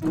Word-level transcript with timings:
What 0.00 0.06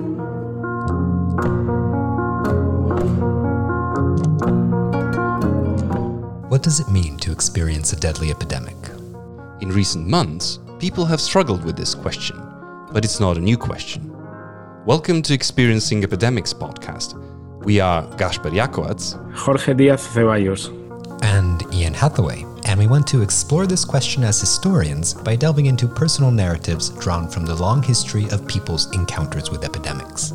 does 6.61 6.81
it 6.81 6.89
mean 6.91 7.15
to 7.19 7.31
experience 7.31 7.93
a 7.93 7.95
deadly 7.95 8.29
epidemic? 8.29 8.75
In 9.61 9.69
recent 9.69 10.05
months, 10.05 10.59
people 10.77 11.05
have 11.05 11.21
struggled 11.21 11.63
with 11.63 11.77
this 11.77 11.95
question, 11.95 12.35
but 12.91 13.05
it's 13.05 13.21
not 13.21 13.37
a 13.37 13.39
new 13.39 13.57
question. 13.57 14.13
Welcome 14.85 15.21
to 15.21 15.33
Experiencing 15.33 16.03
Epidemics 16.03 16.53
podcast. 16.53 17.15
We 17.63 17.79
are 17.79 18.05
Gaspar 18.17 18.49
Jakowacz, 18.49 19.15
Jorge 19.37 19.73
Díaz 19.73 20.05
Ceballos, 20.05 20.67
and 21.23 21.63
Ian 21.73 21.93
Hathaway, 21.93 22.43
and 22.67 22.77
we 22.77 22.87
want 22.87 23.07
to 23.07 23.21
explore 23.21 23.65
this 23.65 23.85
question 23.85 24.23
as 24.23 24.39
historians 24.39 25.13
by 25.13 25.35
delving 25.35 25.67
into 25.67 25.87
personal 25.87 26.31
narratives 26.31 26.89
drawn 26.89 27.29
from 27.29 27.45
the 27.45 27.55
long 27.55 27.81
history 27.81 28.29
of 28.29 28.47
people's 28.47 28.93
encounters 28.93 29.49
with 29.49 29.63
epidemics. 29.63 30.33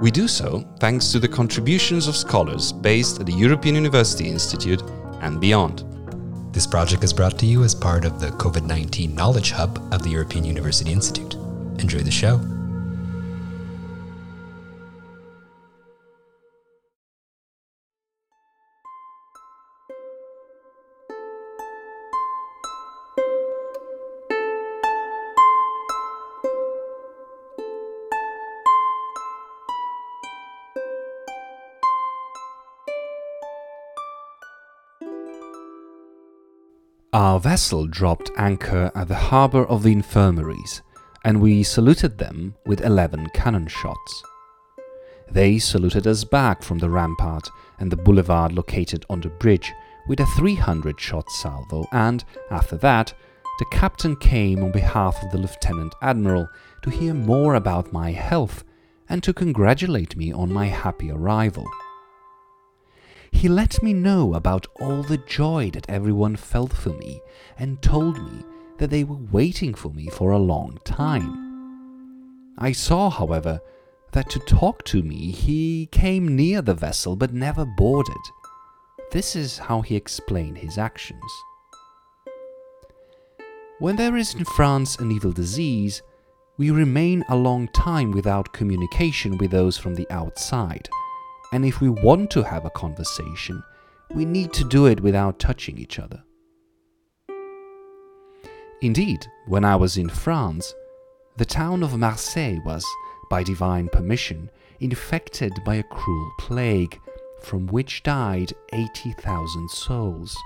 We 0.00 0.10
do 0.10 0.28
so 0.28 0.68
thanks 0.80 1.10
to 1.12 1.18
the 1.18 1.28
contributions 1.28 2.08
of 2.08 2.16
scholars 2.16 2.72
based 2.72 3.20
at 3.20 3.26
the 3.26 3.32
European 3.32 3.74
University 3.74 4.28
Institute 4.28 4.82
and 5.20 5.40
beyond. 5.40 5.84
This 6.52 6.66
project 6.66 7.04
is 7.04 7.12
brought 7.12 7.38
to 7.38 7.46
you 7.46 7.64
as 7.64 7.74
part 7.74 8.04
of 8.04 8.20
the 8.20 8.28
COVID 8.28 8.66
19 8.66 9.14
Knowledge 9.14 9.52
Hub 9.52 9.82
of 9.92 10.02
the 10.02 10.10
European 10.10 10.44
University 10.44 10.92
Institute. 10.92 11.34
Enjoy 11.78 12.00
the 12.00 12.10
show. 12.10 12.38
Our 37.14 37.38
vessel 37.38 37.86
dropped 37.86 38.30
anchor 38.38 38.90
at 38.94 39.08
the 39.08 39.14
harbour 39.14 39.66
of 39.66 39.82
the 39.82 39.92
infirmaries, 39.92 40.80
and 41.22 41.42
we 41.42 41.62
saluted 41.62 42.16
them 42.16 42.54
with 42.64 42.80
11 42.80 43.28
cannon 43.34 43.68
shots. 43.68 44.22
They 45.30 45.58
saluted 45.58 46.06
us 46.06 46.24
back 46.24 46.62
from 46.62 46.78
the 46.78 46.88
rampart 46.88 47.50
and 47.78 47.92
the 47.92 47.98
boulevard 47.98 48.54
located 48.54 49.04
on 49.10 49.20
the 49.20 49.28
bridge 49.28 49.74
with 50.08 50.20
a 50.20 50.26
300 50.38 50.98
shot 50.98 51.30
salvo, 51.30 51.84
and 51.92 52.24
after 52.50 52.78
that, 52.78 53.12
the 53.58 53.66
captain 53.66 54.16
came 54.16 54.64
on 54.64 54.72
behalf 54.72 55.22
of 55.22 55.30
the 55.32 55.38
lieutenant 55.38 55.94
admiral 56.00 56.48
to 56.80 56.88
hear 56.88 57.12
more 57.12 57.56
about 57.56 57.92
my 57.92 58.10
health 58.12 58.64
and 59.10 59.22
to 59.22 59.34
congratulate 59.34 60.16
me 60.16 60.32
on 60.32 60.50
my 60.50 60.64
happy 60.64 61.10
arrival. 61.10 61.66
He 63.32 63.48
let 63.48 63.82
me 63.82 63.92
know 63.92 64.34
about 64.34 64.68
all 64.78 65.02
the 65.02 65.16
joy 65.16 65.70
that 65.70 65.88
everyone 65.88 66.36
felt 66.36 66.72
for 66.72 66.90
me 66.90 67.20
and 67.58 67.82
told 67.82 68.22
me 68.22 68.44
that 68.78 68.90
they 68.90 69.02
were 69.02 69.18
waiting 69.32 69.74
for 69.74 69.88
me 69.88 70.06
for 70.08 70.30
a 70.30 70.38
long 70.38 70.78
time. 70.84 72.54
I 72.56 72.70
saw, 72.70 73.10
however, 73.10 73.60
that 74.12 74.30
to 74.30 74.38
talk 74.38 74.84
to 74.84 75.02
me 75.02 75.32
he 75.32 75.88
came 75.90 76.36
near 76.36 76.62
the 76.62 76.74
vessel 76.74 77.16
but 77.16 77.32
never 77.32 77.64
boarded. 77.64 78.14
This 79.10 79.34
is 79.34 79.58
how 79.58 79.80
he 79.80 79.96
explained 79.96 80.58
his 80.58 80.78
actions. 80.78 81.32
When 83.80 83.96
there 83.96 84.16
is 84.16 84.34
in 84.34 84.44
France 84.44 84.96
an 84.96 85.10
evil 85.10 85.32
disease, 85.32 86.02
we 86.58 86.70
remain 86.70 87.24
a 87.28 87.34
long 87.34 87.66
time 87.68 88.12
without 88.12 88.52
communication 88.52 89.38
with 89.38 89.50
those 89.50 89.76
from 89.76 89.96
the 89.96 90.08
outside 90.10 90.88
and 91.52 91.64
if 91.64 91.80
we 91.80 91.88
want 91.88 92.30
to 92.30 92.42
have 92.42 92.64
a 92.64 92.70
conversation, 92.70 93.62
we 94.10 94.24
need 94.24 94.52
to 94.54 94.64
do 94.64 94.86
it 94.86 95.00
without 95.00 95.38
touching 95.38 95.78
each 95.78 95.98
other. 95.98 96.22
Indeed, 98.80 99.26
when 99.46 99.64
I 99.64 99.76
was 99.76 99.96
in 99.96 100.08
France, 100.08 100.74
the 101.36 101.44
town 101.44 101.82
of 101.82 101.96
Marseille 101.96 102.58
was, 102.64 102.84
by 103.30 103.42
divine 103.42 103.88
permission, 103.88 104.50
infected 104.80 105.52
by 105.64 105.76
a 105.76 105.82
cruel 105.84 106.32
plague, 106.38 106.98
from 107.40 107.66
which 107.68 108.02
died 108.02 108.52
80,000 108.72 109.70
souls. 109.70 110.36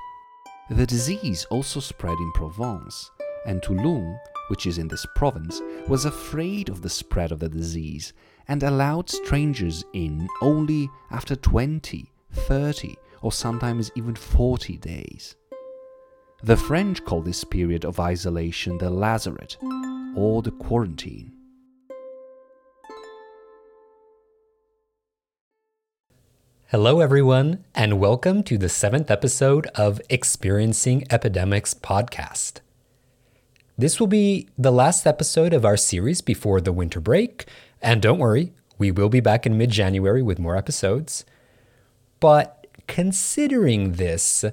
The 0.71 0.87
disease 0.87 1.47
also 1.51 1.81
spread 1.81 2.19
in 2.19 2.33
Provence, 2.33 3.11
and 3.47 3.63
Toulon, 3.63 4.19
which 4.49 4.67
is 4.67 4.79
in 4.79 4.89
this 4.89 5.07
province, 5.15 5.63
was 5.89 6.05
afraid 6.05 6.69
of 6.69 6.83
the 6.83 6.91
spread 6.91 7.33
of 7.33 7.41
the 7.41 7.49
disease 7.49 8.13
and 8.49 8.63
allowed 8.63 9.11
strangers 9.11 9.85
in 9.93 10.29
only 10.41 10.89
after 11.11 11.35
20, 11.35 12.11
30, 12.33 12.97
or 13.23 13.33
sometimes 13.33 13.91
even 13.97 14.15
40 14.15 14.77
days. 14.79 15.37
The 16.43 16.57
French 16.57 17.05
call 17.05 17.23
this 17.23 17.45
period 17.45 17.85
of 17.85 17.99
isolation 17.99 18.79
the 18.79 18.91
lazaret 18.91 19.57
or 20.17 20.43
the 20.43 20.53
quarantine. 20.53 21.33
Hello, 26.69 27.01
everyone, 27.01 27.65
and 27.75 28.01
welcome 28.01 28.43
to 28.43 28.59
the 28.59 28.69
seventh 28.69 29.11
episode 29.11 29.67
of 29.77 30.01
Experiencing 30.11 31.05
Epidemics 31.11 31.75
podcast. 31.75 32.61
This 33.79 34.01
will 34.01 34.07
be 34.07 34.49
the 34.59 34.73
last 34.73 35.07
episode 35.07 35.53
of 35.53 35.65
our 35.65 35.77
series 35.77 36.21
before 36.21 36.61
the 36.61 36.73
winter 36.73 36.99
break, 36.99 37.47
and 37.83 38.03
don't 38.03 38.19
worry, 38.19 38.53
we 38.79 38.91
will 38.91 39.09
be 39.09 39.21
back 39.21 39.47
in 39.47 39.59
mid 39.59 39.71
January 39.71 40.23
with 40.23 40.39
more 40.39 40.57
episodes. 40.57 41.25
But 42.21 42.67
considering 42.87 43.93
this, 43.93 44.45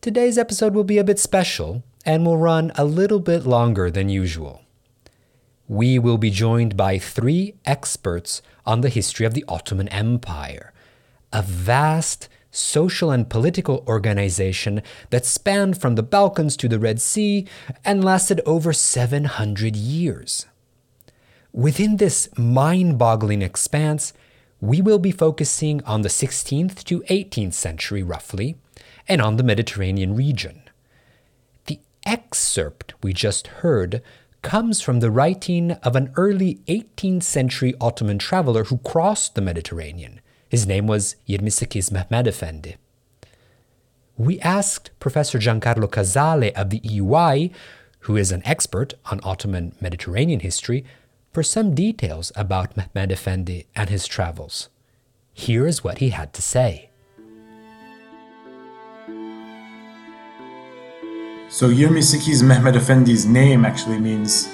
today's 0.00 0.38
episode 0.38 0.74
will 0.74 0.84
be 0.84 0.98
a 0.98 1.04
bit 1.04 1.18
special 1.18 1.82
and 2.04 2.24
will 2.24 2.36
run 2.36 2.72
a 2.76 2.84
little 2.84 3.20
bit 3.20 3.44
longer 3.44 3.90
than 3.90 4.08
usual. 4.08 4.62
We 5.68 5.98
will 5.98 6.18
be 6.18 6.30
joined 6.30 6.76
by 6.76 6.98
three 6.98 7.54
experts 7.64 8.42
on 8.66 8.80
the 8.80 8.88
history 8.88 9.26
of 9.26 9.34
the 9.34 9.44
Ottoman 9.46 9.88
Empire, 9.88 10.72
a 11.32 11.42
vast 11.42 12.28
social 12.50 13.10
and 13.10 13.30
political 13.30 13.84
organization 13.86 14.82
that 15.10 15.24
spanned 15.24 15.80
from 15.80 15.94
the 15.94 16.02
Balkans 16.02 16.56
to 16.56 16.68
the 16.68 16.78
Red 16.78 17.00
Sea 17.00 17.46
and 17.84 18.04
lasted 18.04 18.40
over 18.44 18.72
700 18.72 19.76
years. 19.76 20.46
Within 21.52 21.96
this 21.96 22.28
mind 22.38 22.98
boggling 22.98 23.42
expanse, 23.42 24.12
we 24.60 24.80
will 24.80 24.98
be 24.98 25.10
focusing 25.10 25.82
on 25.84 26.02
the 26.02 26.08
16th 26.08 26.84
to 26.84 27.00
18th 27.00 27.54
century 27.54 28.02
roughly, 28.02 28.56
and 29.08 29.20
on 29.20 29.36
the 29.36 29.42
Mediterranean 29.42 30.14
region. 30.14 30.62
The 31.66 31.80
excerpt 32.04 32.94
we 33.02 33.12
just 33.12 33.48
heard 33.48 34.02
comes 34.42 34.80
from 34.80 35.00
the 35.00 35.10
writing 35.10 35.72
of 35.82 35.96
an 35.96 36.12
early 36.16 36.60
18th 36.68 37.24
century 37.24 37.74
Ottoman 37.80 38.18
traveler 38.18 38.64
who 38.64 38.78
crossed 38.78 39.34
the 39.34 39.40
Mediterranean. 39.40 40.20
His 40.48 40.66
name 40.66 40.86
was 40.86 41.16
Yirmisekiz 41.28 41.90
Mehmed 41.90 42.26
Efendi. 42.26 42.76
We 44.16 44.40
asked 44.40 44.90
Professor 45.00 45.38
Giancarlo 45.38 45.90
Casale 45.90 46.54
of 46.54 46.70
the 46.70 46.80
EUI, 46.80 47.52
who 48.00 48.16
is 48.16 48.32
an 48.32 48.42
expert 48.44 48.94
on 49.06 49.20
Ottoman 49.22 49.74
Mediterranean 49.80 50.40
history, 50.40 50.84
for 51.32 51.42
some 51.42 51.74
details 51.74 52.32
about 52.34 52.76
Mehmed 52.76 53.10
Efendi 53.10 53.66
and 53.74 53.88
his 53.88 54.06
travels. 54.06 54.68
Here 55.32 55.66
is 55.66 55.84
what 55.84 55.98
he 55.98 56.10
had 56.10 56.32
to 56.34 56.42
say. 56.42 56.90
So 61.48 61.68
Yirmisekiz 61.68 62.42
Mehmed 62.42 62.76
Efendi's 62.76 63.26
name 63.26 63.64
actually 63.64 63.98
means 63.98 64.48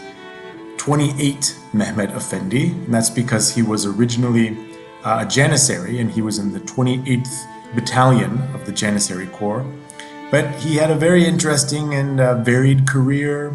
28 0.79 1.59
Mehmed 1.75 2.11
Efendi, 2.11 2.73
and 2.73 2.95
that's 2.95 3.11
because 3.11 3.55
he 3.55 3.63
was 3.63 3.85
originally 3.85 4.57
uh, 5.05 5.23
a 5.23 5.27
Janissary 5.27 6.01
and 6.01 6.11
he 6.11 6.23
was 6.23 6.39
in 6.39 6.53
the 6.53 6.61
28th 6.61 7.75
Battalion 7.75 8.41
of 8.55 8.65
the 8.65 8.73
Janissary 8.73 9.27
Corps. 9.33 9.65
But 10.31 10.47
he 10.57 10.77
had 10.77 10.91
a 10.91 10.95
very 10.95 11.25
interesting 11.25 11.95
and 11.95 12.21
uh, 12.21 12.43
varied 12.43 12.87
career. 12.89 13.51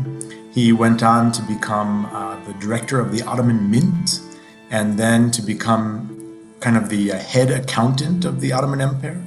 He 0.52 0.74
went 0.74 1.02
on 1.02 1.32
to 1.32 1.42
become 1.44 2.08
uh, 2.08 2.38
the 2.46 2.54
director 2.56 3.00
of 3.00 3.12
the 3.12 3.22
Ottoman 3.24 3.72
Mint 3.72 4.20
and 4.70 4.98
then 4.98 5.32
to 5.32 5.42
become 5.42 6.12
kind 6.60 6.76
of 6.76 6.90
the 6.90 7.14
uh, 7.14 7.18
head 7.18 7.52
accountant 7.52 8.26
of 8.26 8.42
the 8.42 8.52
Ottoman 8.52 8.82
Empire, 8.82 9.22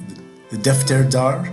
the, 0.49 0.57
Defter 0.57 1.09
Dar. 1.09 1.51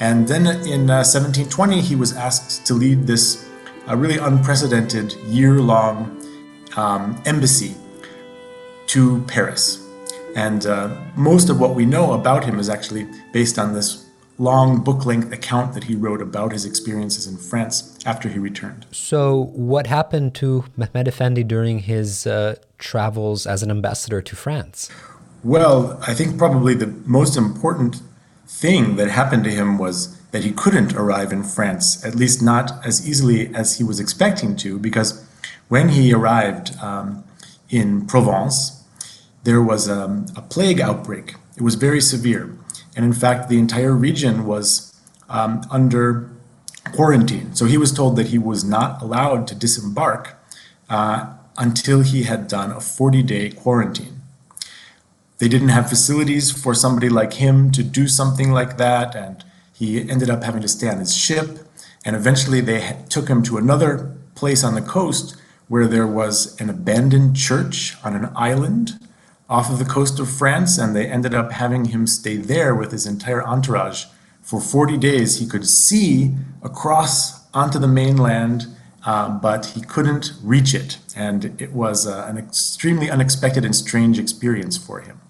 And 0.00 0.28
then 0.28 0.46
in 0.46 0.90
uh, 0.90 1.02
1720, 1.02 1.80
he 1.80 1.96
was 1.96 2.12
asked 2.14 2.66
to 2.66 2.74
lead 2.74 3.06
this 3.06 3.48
uh, 3.88 3.96
really 3.96 4.18
unprecedented 4.18 5.14
year 5.26 5.60
long 5.60 6.22
um, 6.76 7.20
embassy 7.24 7.74
to 8.88 9.22
Paris. 9.26 9.82
And 10.36 10.66
uh, 10.66 10.94
most 11.16 11.48
of 11.48 11.58
what 11.58 11.74
we 11.74 11.86
know 11.86 12.12
about 12.12 12.44
him 12.44 12.58
is 12.58 12.68
actually 12.68 13.06
based 13.32 13.58
on 13.58 13.72
this 13.72 14.05
long 14.38 14.82
book 14.82 15.06
length 15.06 15.32
account 15.32 15.74
that 15.74 15.84
he 15.84 15.94
wrote 15.94 16.20
about 16.20 16.52
his 16.52 16.64
experiences 16.64 17.26
in 17.26 17.36
France 17.36 17.98
after 18.04 18.28
he 18.28 18.38
returned. 18.38 18.86
So, 18.92 19.50
what 19.54 19.86
happened 19.86 20.34
to 20.36 20.64
Mehmed 20.76 21.08
Effendi 21.08 21.42
during 21.44 21.80
his 21.80 22.26
uh, 22.26 22.56
travels 22.78 23.46
as 23.46 23.62
an 23.62 23.70
ambassador 23.70 24.20
to 24.20 24.36
France? 24.36 24.90
Well, 25.42 25.98
I 26.06 26.14
think 26.14 26.38
probably 26.38 26.74
the 26.74 26.88
most 27.04 27.36
important 27.36 28.02
thing 28.46 28.96
that 28.96 29.08
happened 29.08 29.44
to 29.44 29.50
him 29.50 29.78
was 29.78 30.16
that 30.30 30.44
he 30.44 30.52
couldn't 30.52 30.94
arrive 30.94 31.32
in 31.32 31.42
France, 31.42 32.04
at 32.04 32.14
least 32.14 32.42
not 32.42 32.72
as 32.84 33.08
easily 33.08 33.54
as 33.54 33.78
he 33.78 33.84
was 33.84 34.00
expecting 34.00 34.56
to, 34.56 34.78
because 34.78 35.24
when 35.68 35.90
he 35.90 36.12
arrived 36.12 36.76
um, 36.82 37.24
in 37.70 38.06
Provence, 38.06 38.84
there 39.44 39.62
was 39.62 39.88
um, 39.88 40.26
a 40.36 40.42
plague 40.42 40.80
outbreak. 40.80 41.36
It 41.56 41.62
was 41.62 41.76
very 41.76 42.00
severe. 42.00 42.56
And 42.96 43.04
in 43.04 43.12
fact, 43.12 43.48
the 43.48 43.58
entire 43.58 43.92
region 43.92 44.46
was 44.46 44.98
um, 45.28 45.62
under 45.70 46.30
quarantine. 46.92 47.54
So 47.54 47.66
he 47.66 47.76
was 47.76 47.92
told 47.92 48.16
that 48.16 48.28
he 48.28 48.38
was 48.38 48.64
not 48.64 49.02
allowed 49.02 49.46
to 49.48 49.54
disembark 49.54 50.36
uh, 50.88 51.34
until 51.58 52.00
he 52.00 52.22
had 52.22 52.48
done 52.48 52.72
a 52.72 52.80
40 52.80 53.22
day 53.22 53.50
quarantine. 53.50 54.20
They 55.38 55.48
didn't 55.48 55.68
have 55.68 55.88
facilities 55.88 56.50
for 56.50 56.74
somebody 56.74 57.10
like 57.10 57.34
him 57.34 57.70
to 57.72 57.82
do 57.82 58.08
something 58.08 58.52
like 58.52 58.78
that, 58.78 59.14
and 59.14 59.44
he 59.74 60.08
ended 60.08 60.30
up 60.30 60.42
having 60.42 60.62
to 60.62 60.68
stay 60.68 60.88
on 60.88 60.98
his 60.98 61.14
ship. 61.14 61.58
And 62.06 62.16
eventually, 62.16 62.62
they 62.62 62.96
took 63.10 63.28
him 63.28 63.42
to 63.42 63.58
another 63.58 64.16
place 64.34 64.64
on 64.64 64.74
the 64.74 64.80
coast 64.80 65.36
where 65.68 65.86
there 65.86 66.06
was 66.06 66.58
an 66.60 66.70
abandoned 66.70 67.36
church 67.36 67.96
on 68.02 68.14
an 68.14 68.30
island 68.34 68.98
off 69.48 69.70
of 69.70 69.78
the 69.78 69.84
coast 69.84 70.18
of 70.18 70.28
France, 70.28 70.78
and 70.78 70.94
they 70.94 71.06
ended 71.06 71.34
up 71.34 71.52
having 71.52 71.86
him 71.86 72.06
stay 72.06 72.36
there 72.36 72.74
with 72.74 72.92
his 72.92 73.06
entire 73.06 73.46
entourage 73.46 74.04
for 74.42 74.60
40 74.60 74.96
days. 74.96 75.38
He 75.38 75.46
could 75.46 75.66
see 75.66 76.34
across 76.62 77.48
onto 77.54 77.78
the 77.78 77.88
mainland, 77.88 78.66
uh, 79.04 79.28
but 79.30 79.66
he 79.66 79.80
couldn't 79.80 80.32
reach 80.42 80.74
it, 80.74 80.98
and 81.14 81.60
it 81.60 81.72
was 81.72 82.06
uh, 82.06 82.26
an 82.28 82.38
extremely 82.38 83.08
unexpected 83.08 83.64
and 83.64 83.74
strange 83.74 84.18
experience 84.18 84.76
for 84.76 85.00
him. 85.00 85.20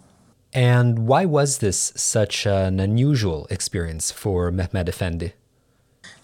And 0.52 1.06
why 1.06 1.26
was 1.26 1.58
this 1.58 1.92
such 1.96 2.46
an 2.46 2.80
unusual 2.80 3.46
experience 3.50 4.10
for 4.10 4.50
Mehmed 4.50 4.88
Effendi? 4.88 5.34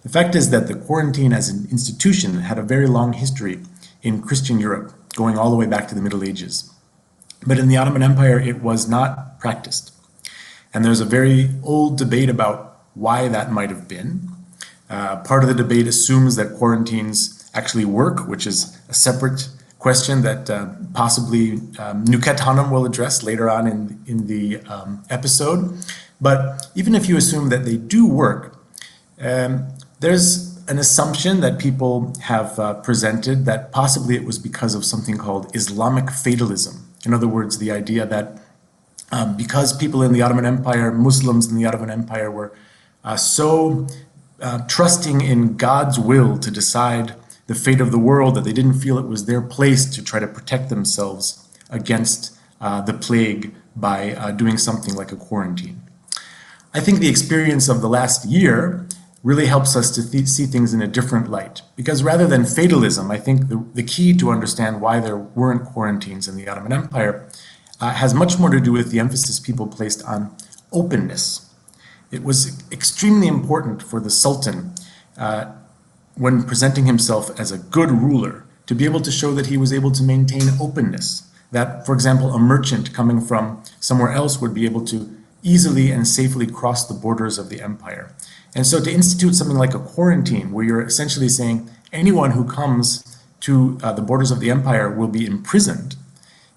The 0.02 0.08
fact 0.08 0.34
is 0.34 0.50
that 0.50 0.66
the 0.66 0.74
quarantine 0.74 1.32
as 1.32 1.48
an 1.48 1.68
institution 1.70 2.40
had 2.40 2.58
a 2.58 2.62
very 2.62 2.86
long 2.86 3.12
history 3.12 3.60
in 4.02 4.22
Christian 4.22 4.58
Europe, 4.58 4.92
going 5.14 5.36
all 5.38 5.50
the 5.50 5.56
way 5.56 5.66
back 5.66 5.86
to 5.88 5.94
the 5.94 6.00
Middle 6.00 6.24
Ages. 6.24 6.71
But 7.46 7.58
in 7.58 7.68
the 7.68 7.76
Ottoman 7.76 8.02
Empire, 8.02 8.38
it 8.38 8.62
was 8.62 8.88
not 8.88 9.38
practiced. 9.38 9.92
And 10.72 10.84
there's 10.84 11.00
a 11.00 11.04
very 11.04 11.50
old 11.62 11.98
debate 11.98 12.30
about 12.30 12.80
why 12.94 13.28
that 13.28 13.50
might 13.50 13.70
have 13.70 13.88
been. 13.88 14.28
Uh, 14.88 15.16
part 15.22 15.42
of 15.42 15.48
the 15.48 15.54
debate 15.54 15.86
assumes 15.86 16.36
that 16.36 16.56
quarantines 16.56 17.50
actually 17.54 17.84
work, 17.84 18.26
which 18.28 18.46
is 18.46 18.78
a 18.88 18.94
separate 18.94 19.48
question 19.78 20.22
that 20.22 20.48
uh, 20.48 20.68
possibly 20.94 21.54
um, 21.78 22.04
Nükhet 22.04 22.40
Hanum 22.40 22.70
will 22.70 22.86
address 22.86 23.22
later 23.22 23.50
on 23.50 23.66
in, 23.66 24.00
in 24.06 24.26
the 24.26 24.58
um, 24.68 25.02
episode. 25.10 25.76
But 26.20 26.66
even 26.74 26.94
if 26.94 27.08
you 27.08 27.16
assume 27.16 27.48
that 27.48 27.64
they 27.64 27.76
do 27.76 28.06
work, 28.06 28.56
um, 29.20 29.68
there's 30.00 30.52
an 30.68 30.78
assumption 30.78 31.40
that 31.40 31.58
people 31.58 32.14
have 32.22 32.58
uh, 32.58 32.74
presented 32.74 33.44
that 33.46 33.72
possibly 33.72 34.14
it 34.14 34.24
was 34.24 34.38
because 34.38 34.74
of 34.74 34.84
something 34.84 35.18
called 35.18 35.54
Islamic 35.56 36.10
fatalism. 36.10 36.91
In 37.04 37.12
other 37.14 37.28
words, 37.28 37.58
the 37.58 37.70
idea 37.70 38.06
that 38.06 38.38
um, 39.10 39.36
because 39.36 39.76
people 39.76 40.02
in 40.02 40.12
the 40.12 40.22
Ottoman 40.22 40.46
Empire, 40.46 40.90
Muslims 40.90 41.50
in 41.50 41.56
the 41.56 41.66
Ottoman 41.66 41.90
Empire, 41.90 42.30
were 42.30 42.56
uh, 43.04 43.16
so 43.16 43.86
uh, 44.40 44.66
trusting 44.66 45.20
in 45.20 45.56
God's 45.56 45.98
will 45.98 46.38
to 46.38 46.50
decide 46.50 47.14
the 47.46 47.54
fate 47.54 47.80
of 47.80 47.90
the 47.90 47.98
world 47.98 48.34
that 48.36 48.44
they 48.44 48.52
didn't 48.52 48.80
feel 48.80 48.98
it 48.98 49.06
was 49.06 49.26
their 49.26 49.42
place 49.42 49.84
to 49.94 50.02
try 50.02 50.18
to 50.18 50.26
protect 50.26 50.70
themselves 50.70 51.48
against 51.68 52.36
uh, 52.60 52.80
the 52.80 52.94
plague 52.94 53.54
by 53.76 54.12
uh, 54.14 54.30
doing 54.30 54.56
something 54.56 54.94
like 54.94 55.12
a 55.12 55.16
quarantine. 55.16 55.82
I 56.72 56.80
think 56.80 57.00
the 57.00 57.08
experience 57.08 57.68
of 57.68 57.82
the 57.82 57.88
last 57.88 58.24
year 58.24 58.86
really 59.22 59.46
helps 59.46 59.76
us 59.76 59.90
to 59.92 60.10
th- 60.10 60.26
see 60.26 60.46
things 60.46 60.74
in 60.74 60.82
a 60.82 60.86
different 60.86 61.30
light. 61.30 61.62
Because 61.76 62.02
rather 62.02 62.26
than 62.26 62.44
fatalism, 62.44 63.10
I 63.10 63.18
think 63.18 63.48
the, 63.48 63.64
the 63.74 63.82
key 63.82 64.14
to 64.14 64.30
understand 64.30 64.80
why 64.80 65.00
there 65.00 65.16
weren't 65.16 65.64
quarantines 65.64 66.26
in 66.26 66.36
the 66.36 66.48
Ottoman 66.48 66.72
Empire 66.72 67.28
uh, 67.80 67.92
has 67.92 68.14
much 68.14 68.38
more 68.38 68.50
to 68.50 68.60
do 68.60 68.72
with 68.72 68.90
the 68.90 68.98
emphasis 68.98 69.38
people 69.38 69.66
placed 69.66 70.04
on 70.04 70.34
openness. 70.72 71.48
It 72.10 72.22
was 72.24 72.62
extremely 72.70 73.26
important 73.26 73.82
for 73.82 74.00
the 74.00 74.10
Sultan, 74.10 74.74
uh, 75.16 75.52
when 76.16 76.42
presenting 76.42 76.86
himself 76.86 77.38
as 77.40 77.50
a 77.52 77.58
good 77.58 77.90
ruler, 77.90 78.44
to 78.66 78.74
be 78.74 78.84
able 78.84 79.00
to 79.00 79.10
show 79.10 79.32
that 79.34 79.46
he 79.46 79.56
was 79.56 79.72
able 79.72 79.90
to 79.92 80.02
maintain 80.02 80.42
openness. 80.60 81.28
That, 81.52 81.84
for 81.86 81.94
example, 81.94 82.34
a 82.34 82.38
merchant 82.38 82.92
coming 82.92 83.20
from 83.20 83.62
somewhere 83.80 84.12
else 84.12 84.40
would 84.40 84.54
be 84.54 84.64
able 84.64 84.84
to 84.86 85.10
easily 85.42 85.90
and 85.90 86.06
safely 86.06 86.46
cross 86.46 86.86
the 86.86 86.94
borders 86.94 87.38
of 87.38 87.48
the 87.48 87.60
empire. 87.60 88.14
And 88.54 88.66
so 88.66 88.80
to 88.82 88.90
institute 88.90 89.34
something 89.34 89.56
like 89.56 89.74
a 89.74 89.78
quarantine, 89.78 90.52
where 90.52 90.64
you're 90.64 90.82
essentially 90.82 91.28
saying 91.28 91.70
anyone 91.92 92.32
who 92.32 92.44
comes 92.44 93.18
to 93.40 93.78
uh, 93.82 93.92
the 93.92 94.02
borders 94.02 94.30
of 94.30 94.40
the 94.40 94.50
empire 94.50 94.90
will 94.90 95.08
be 95.08 95.26
imprisoned, 95.26 95.96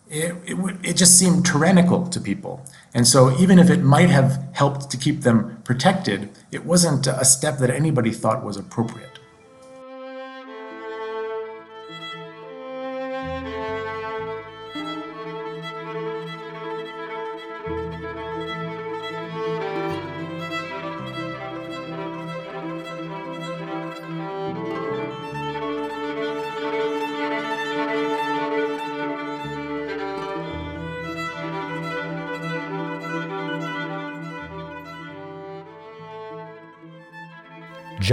it, 0.09 0.35
it, 0.45 0.57
it 0.83 0.93
just 0.97 1.17
seemed 1.17 1.45
tyrannical 1.45 2.07
to 2.07 2.19
people. 2.19 2.65
And 2.93 3.07
so 3.07 3.35
even 3.37 3.59
if 3.59 3.69
it 3.69 3.81
might 3.81 4.09
have 4.09 4.43
helped 4.53 4.89
to 4.91 4.97
keep 4.97 5.21
them 5.21 5.61
protected, 5.63 6.29
it 6.51 6.65
wasn't 6.65 7.07
a 7.07 7.25
step 7.25 7.57
that 7.59 7.69
anybody 7.69 8.11
thought 8.11 8.43
was 8.43 8.57
appropriate. 8.57 9.14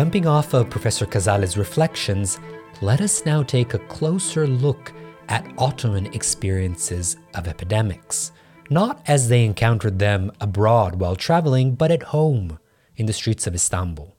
Jumping 0.03 0.27
off 0.27 0.53
of 0.53 0.69
Professor 0.69 1.07
Casale's 1.07 1.57
reflections, 1.57 2.41
let 2.81 3.01
us 3.01 3.25
now 3.25 3.45
take 3.45 3.73
a 3.73 3.79
closer 3.79 4.49
look 4.49 4.93
at 5.29 5.47
Ottoman 5.59 6.07
experiences 6.07 7.17
of 7.37 7.47
epidemics, 7.47 8.33
not 8.69 9.01
as 9.07 9.29
they 9.29 9.45
encountered 9.45 10.01
them 10.01 10.33
abroad 10.41 10.97
while 10.97 11.15
traveling, 11.15 11.77
but 11.77 11.93
at 11.93 12.03
home 12.03 12.59
in 12.97 13.07
the 13.07 13.13
streets 13.13 13.47
of 13.47 13.55
Istanbul. 13.55 14.17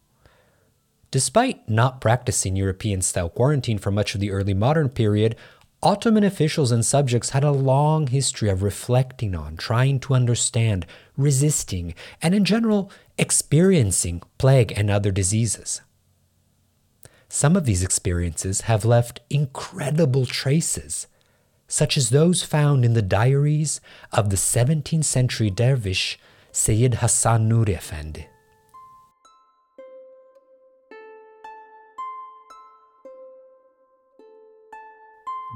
Despite 1.12 1.68
not 1.68 2.00
practicing 2.00 2.56
European 2.56 3.02
style 3.02 3.28
quarantine 3.28 3.78
for 3.78 3.92
much 3.92 4.16
of 4.16 4.22
the 4.22 4.32
early 4.32 4.54
modern 4.54 4.88
period, 4.88 5.36
Ottoman 5.84 6.24
officials 6.24 6.72
and 6.72 6.86
subjects 6.86 7.32
had 7.32 7.44
a 7.44 7.52
long 7.52 8.08
history 8.08 8.50
of 8.50 8.64
reflecting 8.64 9.36
on, 9.36 9.58
trying 9.58 10.00
to 10.00 10.14
understand, 10.14 10.86
resisting, 11.18 11.94
and 12.22 12.34
in 12.34 12.46
general, 12.46 12.90
experiencing 13.18 14.22
plague 14.38 14.74
and 14.76 14.90
other 14.90 15.12
diseases. 15.12 15.82
Some 17.30 17.56
of 17.56 17.66
these 17.66 17.84
experiences 17.84 18.62
have 18.62 18.86
left 18.86 19.22
incredible 19.30 20.26
traces, 20.26 21.08
such 21.68 21.98
as 21.98 22.10
those 22.10 22.44
found 22.44 22.86
in 22.86 22.94
the 22.94 23.02
diaries 23.02 23.82
of 24.12 24.30
the 24.30 24.36
17th 24.36 25.06
century 25.06 25.50
dervish 25.50 26.20
Sayyid 26.52 26.96
Hassan 26.96 27.50
Nuri 27.50 27.76
Effendi. 27.76 28.28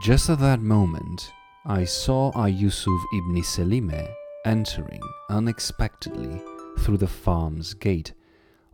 Just 0.04 0.30
at 0.30 0.40
that 0.40 0.62
moment, 0.62 1.32
I 1.66 1.84
saw 1.84 2.32
Ayusuf 2.34 3.04
ibn 3.14 3.42
Selime 3.42 4.08
entering 4.46 5.02
unexpectedly 5.30 6.40
through 6.78 6.98
the 6.98 7.08
farm's 7.08 7.74
gate 7.74 8.14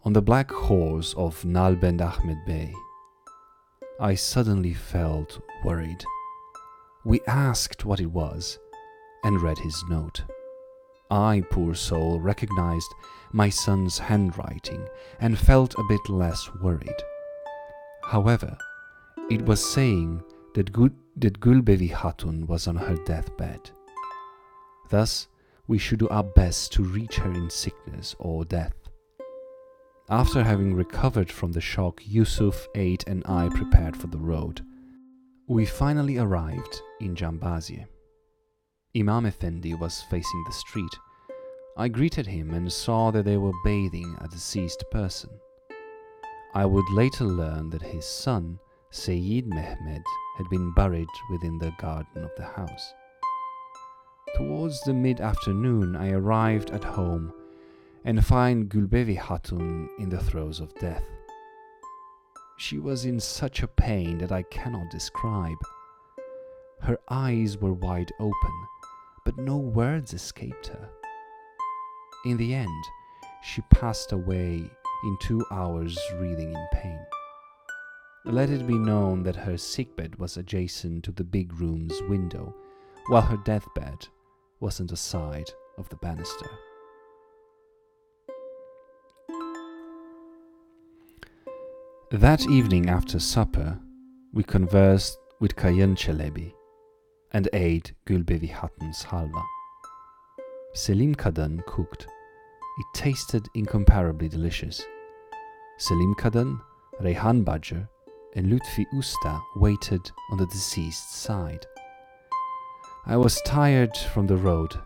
on 0.05 0.13
the 0.13 0.21
black 0.21 0.51
horse 0.51 1.13
of 1.15 1.43
Nalbend 1.43 2.01
Ahmed 2.01 2.37
Bey. 2.45 2.73
I 3.99 4.15
suddenly 4.15 4.73
felt 4.73 5.39
worried. 5.63 6.03
We 7.05 7.21
asked 7.27 7.85
what 7.85 7.99
it 7.99 8.11
was 8.11 8.59
and 9.23 9.41
read 9.41 9.57
his 9.59 9.83
note. 9.89 10.23
I, 11.09 11.43
poor 11.51 11.75
soul, 11.75 12.19
recognized 12.19 12.93
my 13.31 13.49
son's 13.49 13.97
handwriting 13.97 14.87
and 15.19 15.37
felt 15.37 15.75
a 15.77 15.83
bit 15.87 16.09
less 16.09 16.49
worried. 16.61 17.03
However, 18.03 18.57
it 19.29 19.41
was 19.43 19.63
saying 19.63 20.23
that, 20.55 20.71
Gul- 20.71 20.89
that 21.17 21.39
Gulbevi 21.39 21.91
Hatun 21.91 22.47
was 22.47 22.67
on 22.67 22.75
her 22.75 22.95
deathbed. 23.05 23.71
Thus, 24.89 25.27
we 25.67 25.77
should 25.77 25.99
do 25.99 26.09
our 26.09 26.23
best 26.23 26.73
to 26.73 26.83
reach 26.83 27.15
her 27.15 27.31
in 27.31 27.49
sickness 27.49 28.15
or 28.19 28.43
death. 28.45 28.75
After 30.09 30.43
having 30.43 30.75
recovered 30.75 31.31
from 31.31 31.53
the 31.53 31.61
shock 31.61 32.01
Yusuf, 32.03 32.67
Aid, 32.75 33.03
and 33.07 33.23
I 33.25 33.49
prepared 33.49 33.95
for 33.95 34.07
the 34.07 34.19
road, 34.19 34.61
we 35.47 35.65
finally 35.65 36.17
arrived 36.17 36.81
in 36.99 37.15
Jambaziye. 37.15 37.85
Imam 38.95 39.25
Effendi 39.25 39.73
was 39.73 40.03
facing 40.03 40.43
the 40.45 40.53
street. 40.53 40.93
I 41.77 41.87
greeted 41.87 42.27
him 42.27 42.53
and 42.53 42.71
saw 42.71 43.11
that 43.11 43.25
they 43.25 43.37
were 43.37 43.53
bathing 43.63 44.15
a 44.21 44.27
deceased 44.27 44.83
person. 44.91 45.29
I 46.53 46.65
would 46.65 46.87
later 46.91 47.23
learn 47.23 47.69
that 47.71 47.81
his 47.81 48.05
son, 48.05 48.59
Sayyid 48.91 49.47
Mehmed, 49.47 50.03
had 50.37 50.49
been 50.49 50.71
buried 50.73 51.07
within 51.31 51.57
the 51.57 51.73
garden 51.79 52.23
of 52.23 52.31
the 52.37 52.45
house. 52.45 52.93
Towards 54.35 54.81
the 54.81 54.93
mid 54.93 55.21
afternoon, 55.21 55.95
I 55.95 56.11
arrived 56.11 56.71
at 56.71 56.83
home 56.83 57.33
and 58.03 58.25
find 58.25 58.69
Gulbevi 58.69 59.17
Hatun 59.17 59.87
in 59.99 60.09
the 60.09 60.17
throes 60.17 60.59
of 60.59 60.73
death. 60.75 61.03
She 62.57 62.79
was 62.79 63.05
in 63.05 63.19
such 63.19 63.61
a 63.61 63.67
pain 63.67 64.17
that 64.19 64.31
I 64.31 64.43
cannot 64.43 64.89
describe. 64.89 65.57
Her 66.81 66.97
eyes 67.09 67.57
were 67.57 67.73
wide 67.73 68.11
open, 68.19 68.67
but 69.25 69.37
no 69.37 69.57
words 69.57 70.13
escaped 70.13 70.67
her. 70.67 70.89
In 72.25 72.37
the 72.37 72.53
end, 72.53 72.83
she 73.43 73.61
passed 73.69 74.11
away 74.11 74.69
in 75.03 75.17
two 75.21 75.45
hours, 75.51 75.97
writhing 76.15 76.53
in 76.53 76.67
pain. 76.73 76.99
Let 78.25 78.49
it 78.49 78.65
be 78.65 78.77
known 78.77 79.23
that 79.23 79.35
her 79.35 79.57
sickbed 79.57 80.15
was 80.17 80.37
adjacent 80.37 81.03
to 81.03 81.11
the 81.11 81.25
big 81.25 81.53
room's 81.59 82.01
window, 82.03 82.55
while 83.07 83.21
her 83.21 83.37
deathbed 83.37 84.07
was 84.59 84.79
on 84.79 84.87
the 84.87 84.97
side 84.97 85.51
of 85.77 85.89
the 85.89 85.95
banister. 85.97 86.49
That 92.11 92.47
evening 92.47 92.89
after 92.89 93.19
supper, 93.19 93.79
we 94.33 94.43
conversed 94.43 95.17
with 95.39 95.55
Kayan 95.55 95.95
Chelebi 95.95 96.53
and 97.31 97.49
ate 97.53 97.93
Gulbevi 98.05 98.51
Hatun's 98.51 99.03
halwa. 99.03 99.43
Selim 100.73 101.15
Kadın 101.15 101.65
cooked. 101.65 102.07
It 102.79 102.85
tasted 102.93 103.47
incomparably 103.55 104.29
delicious. 104.29 104.81
Selim 105.77 106.15
Kadın, 106.15 106.59
Rehan 107.01 107.43
Badger, 107.43 107.87
and 108.35 108.47
Lutfi 108.47 108.85
Usta 108.93 109.41
waited 109.55 110.11
on 110.31 110.37
the 110.37 110.45
deceased's 110.47 111.15
side. 111.15 111.65
I 113.05 113.17
was 113.17 113.41
tired 113.41 113.97
from 113.97 114.27
the 114.27 114.37
road 114.37 114.79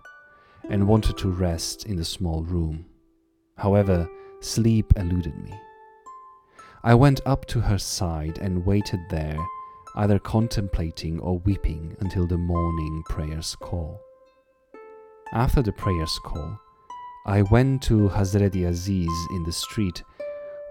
and 0.67 0.87
wanted 0.87 1.19
to 1.19 1.29
rest 1.29 1.85
in 1.85 1.97
the 1.97 2.03
small 2.03 2.41
room. 2.41 2.87
However, 3.57 4.09
sleep 4.39 4.91
eluded 4.95 5.37
me. 5.37 5.53
I 6.83 6.95
went 6.95 7.21
up 7.27 7.45
to 7.47 7.59
her 7.61 7.77
side 7.77 8.39
and 8.39 8.65
waited 8.65 9.01
there, 9.11 9.37
either 9.95 10.17
contemplating 10.17 11.19
or 11.19 11.37
weeping 11.37 11.95
until 11.99 12.25
the 12.25 12.39
morning 12.39 13.03
prayer's 13.07 13.55
call. 13.55 14.01
After 15.31 15.61
the 15.61 15.73
prayer's 15.73 16.17
call, 16.23 16.59
I 17.27 17.43
went 17.43 17.83
to 17.83 18.09
Hazreti 18.09 18.63
Aziz 18.63 19.27
in 19.31 19.43
the 19.43 19.51
street 19.51 20.01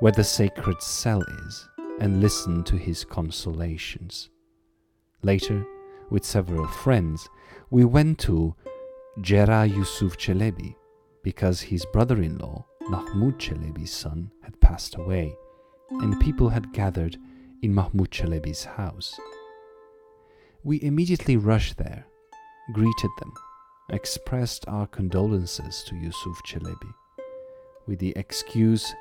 where 0.00 0.12
the 0.12 0.24
sacred 0.24 0.82
cell 0.82 1.22
is 1.22 1.68
and 2.00 2.20
listened 2.20 2.66
to 2.66 2.76
his 2.76 3.04
consolations. 3.04 4.30
Later, 5.22 5.64
with 6.10 6.24
several 6.24 6.66
friends, 6.66 7.28
we 7.70 7.84
went 7.84 8.18
to 8.20 8.54
Jera 9.20 9.68
Yusuf 9.68 10.16
Chelebi 10.16 10.74
because 11.22 11.60
his 11.60 11.84
brother 11.92 12.22
in 12.22 12.38
law, 12.38 12.64
Mahmud 12.88 13.38
Chelebi's 13.38 13.92
son, 13.92 14.30
had 14.42 14.60
passed 14.60 14.96
away 14.96 15.36
and 15.90 16.20
people 16.20 16.48
had 16.48 16.72
gathered 16.72 17.16
in 17.62 17.74
Mahmud 17.74 18.10
Chelebi's 18.10 18.64
house. 18.64 19.18
We 20.62 20.82
immediately 20.82 21.36
rushed 21.36 21.76
there, 21.78 22.06
greeted 22.72 23.10
them, 23.18 23.32
expressed 23.90 24.66
our 24.68 24.86
condolences 24.86 25.84
to 25.88 25.96
Yusuf 25.96 26.42
Chalebi, 26.44 26.92
with 27.86 28.00
the 28.00 28.12
excuse 28.16 28.92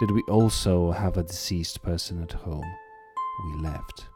that 0.00 0.12
we 0.12 0.22
also 0.28 0.92
have 0.92 1.16
a 1.16 1.22
deceased 1.22 1.82
person 1.82 2.22
at 2.22 2.32
home. 2.32 2.70
We 3.44 3.62
left. 3.62 4.08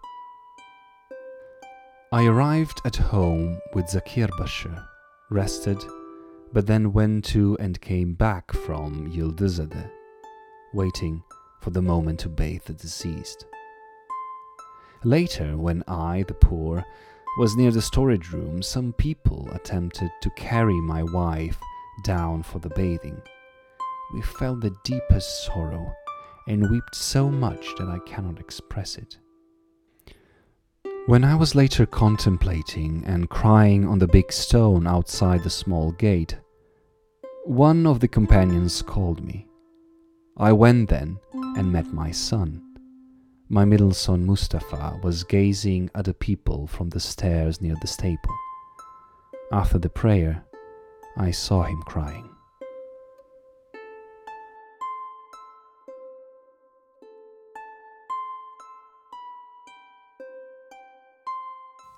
I 2.12 2.26
arrived 2.26 2.80
at 2.84 2.96
home 2.96 3.60
with 3.72 3.86
Zakir 3.86 4.28
Bashir, 4.30 4.84
rested, 5.30 5.78
but 6.52 6.66
then 6.66 6.92
went 6.92 7.24
to 7.26 7.56
and 7.60 7.80
came 7.80 8.14
back 8.14 8.52
from 8.52 9.08
Yıldızade, 9.12 9.88
waiting 10.74 11.22
for 11.60 11.70
the 11.70 11.80
moment 11.80 12.18
to 12.20 12.28
bathe 12.28 12.64
the 12.64 12.72
deceased. 12.72 13.46
Later, 15.04 15.56
when 15.56 15.84
I, 15.86 16.24
the 16.26 16.34
poor, 16.34 16.84
was 17.38 17.54
near 17.54 17.70
the 17.70 17.80
storage 17.80 18.32
room, 18.32 18.60
some 18.60 18.92
people 18.94 19.48
attempted 19.52 20.10
to 20.22 20.30
carry 20.30 20.80
my 20.80 21.04
wife 21.04 21.58
down 22.02 22.42
for 22.42 22.58
the 22.58 22.70
bathing. 22.70 23.22
We 24.12 24.22
felt 24.22 24.62
the 24.62 24.74
deepest 24.82 25.44
sorrow 25.44 25.94
and 26.48 26.68
wept 26.72 26.96
so 26.96 27.30
much 27.30 27.72
that 27.78 27.86
I 27.86 28.00
cannot 28.00 28.40
express 28.40 28.96
it. 28.96 29.16
When 31.06 31.24
I 31.24 31.34
was 31.34 31.54
later 31.54 31.86
contemplating 31.86 33.02
and 33.06 33.28
crying 33.28 33.86
on 33.88 33.98
the 33.98 34.06
big 34.06 34.30
stone 34.30 34.86
outside 34.86 35.42
the 35.42 35.50
small 35.50 35.92
gate, 35.92 36.36
one 37.44 37.86
of 37.86 38.00
the 38.00 38.06
companions 38.06 38.82
called 38.82 39.24
me. 39.24 39.48
I 40.36 40.52
went 40.52 40.88
then 40.88 41.18
and 41.32 41.72
met 41.72 41.92
my 41.92 42.12
son. 42.12 42.62
My 43.48 43.64
middle 43.64 43.92
son 43.92 44.24
Mustafa 44.24 45.00
was 45.02 45.24
gazing 45.24 45.90
at 45.94 46.04
the 46.04 46.14
people 46.14 46.66
from 46.68 46.90
the 46.90 47.00
stairs 47.00 47.60
near 47.60 47.74
the 47.80 47.88
stable. 47.88 48.36
After 49.52 49.78
the 49.78 49.88
prayer, 49.88 50.44
I 51.16 51.32
saw 51.32 51.62
him 51.62 51.82
crying. 51.82 52.29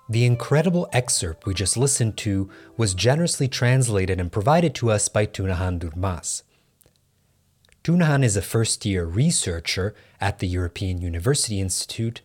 The 0.09 0.25
incredible 0.25 0.89
excerpt 0.91 1.45
we 1.45 1.53
just 1.53 1.77
listened 1.77 2.17
to 2.17 2.49
was 2.75 2.93
generously 2.93 3.47
translated 3.47 4.19
and 4.19 4.31
provided 4.31 4.75
to 4.75 4.91
us 4.91 5.07
by 5.07 5.25
Tunahan 5.25 5.79
Durmaz. 5.79 6.43
Tunahan 7.83 8.23
is 8.23 8.35
a 8.35 8.41
first 8.41 8.85
year 8.85 9.05
researcher 9.05 9.95
at 10.19 10.39
the 10.39 10.47
European 10.47 11.01
University 11.01 11.59
Institute, 11.59 12.21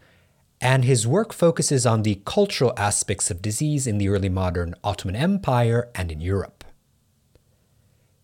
and 0.61 0.85
his 0.85 1.07
work 1.07 1.33
focuses 1.33 1.87
on 1.87 2.03
the 2.03 2.21
cultural 2.25 2.73
aspects 2.77 3.31
of 3.31 3.43
disease 3.43 3.87
in 3.87 3.99
the 3.99 4.09
early 4.09 4.29
modern 4.29 4.75
Ottoman 4.83 5.17
Empire 5.17 5.89
and 5.95 6.11
in 6.11 6.21
Europe. 6.21 6.65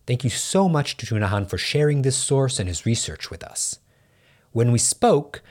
Thank 0.05 0.23
you 0.23 0.29
so 0.29 0.69
much 0.69 0.97
to 0.97 1.05
Tunahan 1.05 1.49
for 1.49 1.57
sharing 1.57 2.01
this 2.01 2.17
source 2.17 2.59
and 2.59 2.67
his 2.67 2.85
research 2.85 3.31
with 3.31 3.43
us. 3.43 3.79
When 4.51 4.71
we 4.71 4.79
spoke, 4.79 5.41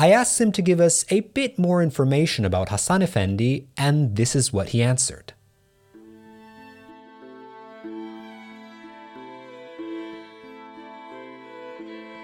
I 0.00 0.12
asked 0.12 0.40
him 0.40 0.52
to 0.52 0.62
give 0.62 0.78
us 0.78 1.04
a 1.10 1.22
bit 1.34 1.58
more 1.58 1.82
information 1.82 2.44
about 2.44 2.68
Hassan 2.68 3.02
Effendi, 3.02 3.66
and 3.76 4.14
this 4.14 4.36
is 4.36 4.52
what 4.52 4.68
he 4.68 4.80
answered. 4.80 5.32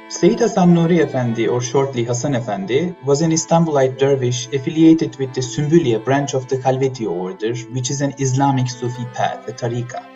Sayyid 0.08 0.38
Hasan 0.38 0.72
Nuri 0.72 1.00
Effendi, 1.04 1.48
or 1.48 1.60
shortly 1.60 2.04
Hassan 2.04 2.36
Effendi, 2.36 2.94
was 3.04 3.22
an 3.22 3.32
Istanbulite 3.32 3.98
dervish 3.98 4.46
affiliated 4.52 5.16
with 5.16 5.34
the 5.34 5.40
Sümbüliye 5.40 6.04
branch 6.04 6.34
of 6.34 6.46
the 6.48 6.58
Halveti 6.58 7.10
order, 7.10 7.56
which 7.72 7.90
is 7.90 8.00
an 8.00 8.14
Islamic 8.18 8.70
Sufi 8.70 9.04
path, 9.14 9.48
a 9.48 9.52
tariqa. 9.52 10.13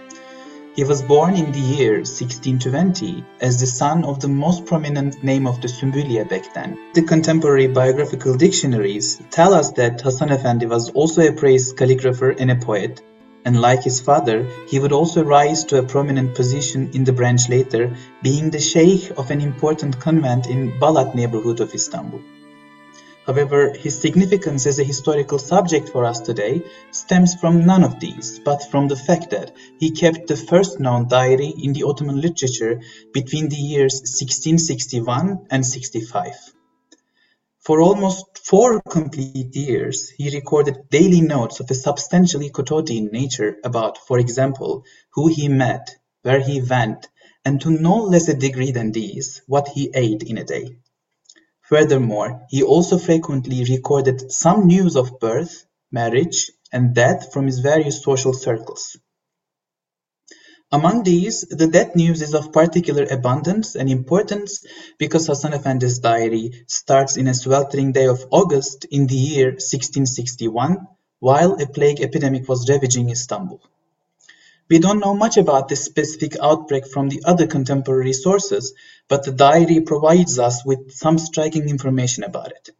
He 0.78 0.84
was 0.84 1.02
born 1.02 1.34
in 1.34 1.50
the 1.50 1.58
year 1.58 1.94
1620 1.94 3.24
as 3.40 3.58
the 3.58 3.66
son 3.66 4.04
of 4.04 4.20
the 4.20 4.28
most 4.28 4.64
prominent 4.64 5.24
name 5.24 5.44
of 5.48 5.60
the 5.60 5.66
Sümbüliye 5.66 6.28
back 6.28 6.54
then. 6.54 6.78
The 6.94 7.02
contemporary 7.02 7.66
biographical 7.66 8.36
dictionaries 8.36 9.20
tell 9.32 9.54
us 9.54 9.72
that 9.72 10.00
Hassan 10.00 10.28
Efendi 10.28 10.68
was 10.68 10.90
also 10.90 11.22
a 11.22 11.32
praised 11.32 11.76
calligrapher 11.76 12.36
and 12.38 12.52
a 12.52 12.54
poet, 12.54 13.02
and 13.44 13.60
like 13.60 13.82
his 13.82 14.00
father, 14.00 14.46
he 14.68 14.78
would 14.78 14.92
also 14.92 15.24
rise 15.24 15.64
to 15.64 15.78
a 15.78 15.82
prominent 15.82 16.36
position 16.36 16.90
in 16.94 17.02
the 17.02 17.12
branch 17.12 17.48
later, 17.48 17.96
being 18.22 18.50
the 18.50 18.60
sheikh 18.60 19.10
of 19.18 19.32
an 19.32 19.40
important 19.40 19.98
convent 19.98 20.46
in 20.46 20.78
Balat 20.78 21.12
neighborhood 21.12 21.58
of 21.58 21.74
Istanbul. 21.74 22.20
However, 23.28 23.74
his 23.74 24.00
significance 24.00 24.66
as 24.66 24.78
a 24.78 24.84
historical 24.84 25.38
subject 25.38 25.90
for 25.90 26.06
us 26.06 26.18
today 26.18 26.62
stems 26.90 27.34
from 27.34 27.66
none 27.66 27.84
of 27.84 28.00
these, 28.00 28.38
but 28.38 28.70
from 28.70 28.88
the 28.88 28.96
fact 28.96 29.28
that 29.32 29.52
he 29.78 29.90
kept 29.90 30.28
the 30.28 30.36
first 30.50 30.80
known 30.80 31.08
diary 31.08 31.52
in 31.62 31.74
the 31.74 31.82
Ottoman 31.82 32.18
literature 32.22 32.80
between 33.12 33.50
the 33.50 33.56
years 33.56 33.96
1661 33.96 35.46
and 35.50 35.66
65. 35.66 36.32
For 37.60 37.82
almost 37.82 38.38
four 38.38 38.80
complete 38.80 39.54
years, 39.54 40.08
he 40.08 40.34
recorded 40.34 40.88
daily 40.88 41.20
notes 41.20 41.60
of 41.60 41.70
a 41.70 41.74
substantially 41.74 42.48
quotidian 42.48 43.10
nature 43.12 43.58
about, 43.62 43.98
for 43.98 44.18
example, 44.18 44.86
who 45.12 45.28
he 45.28 45.48
met, 45.48 45.96
where 46.22 46.40
he 46.40 46.62
went, 46.62 47.08
and 47.44 47.60
to 47.60 47.70
no 47.70 47.96
less 48.04 48.28
a 48.28 48.34
degree 48.34 48.70
than 48.70 48.92
these, 48.92 49.42
what 49.46 49.68
he 49.68 49.90
ate 49.94 50.22
in 50.22 50.38
a 50.38 50.44
day. 50.44 50.78
Furthermore, 51.68 52.46
he 52.48 52.62
also 52.62 52.96
frequently 52.96 53.62
recorded 53.64 54.32
some 54.32 54.66
news 54.66 54.96
of 54.96 55.20
birth, 55.20 55.66
marriage, 55.92 56.50
and 56.72 56.94
death 56.94 57.30
from 57.30 57.44
his 57.44 57.58
various 57.58 58.02
social 58.02 58.32
circles. 58.32 58.96
Among 60.72 61.02
these, 61.02 61.42
the 61.42 61.66
death 61.66 61.94
news 61.94 62.22
is 62.22 62.34
of 62.34 62.52
particular 62.52 63.04
abundance 63.10 63.74
and 63.74 63.90
importance 63.90 64.64
because 64.98 65.26
Hasan 65.26 65.52
Efendi's 65.52 65.98
diary 65.98 66.64
starts 66.66 67.18
in 67.18 67.28
a 67.28 67.34
sweltering 67.34 67.92
day 67.92 68.06
of 68.06 68.26
August 68.30 68.86
in 68.90 69.06
the 69.06 69.14
year 69.14 69.48
1661, 69.48 70.86
while 71.20 71.60
a 71.60 71.66
plague 71.66 72.00
epidemic 72.00 72.48
was 72.48 72.68
ravaging 72.68 73.10
Istanbul. 73.10 73.60
We 74.68 74.78
don't 74.78 75.00
know 75.00 75.14
much 75.14 75.38
about 75.38 75.68
this 75.68 75.84
specific 75.84 76.36
outbreak 76.42 76.86
from 76.86 77.08
the 77.08 77.22
other 77.24 77.46
contemporary 77.46 78.12
sources, 78.12 78.74
but 79.08 79.24
the 79.24 79.32
diary 79.32 79.80
provides 79.80 80.38
us 80.38 80.64
with 80.64 80.92
some 80.92 81.18
striking 81.18 81.68
information 81.68 82.24
about 82.24 82.52
it. 82.52 82.70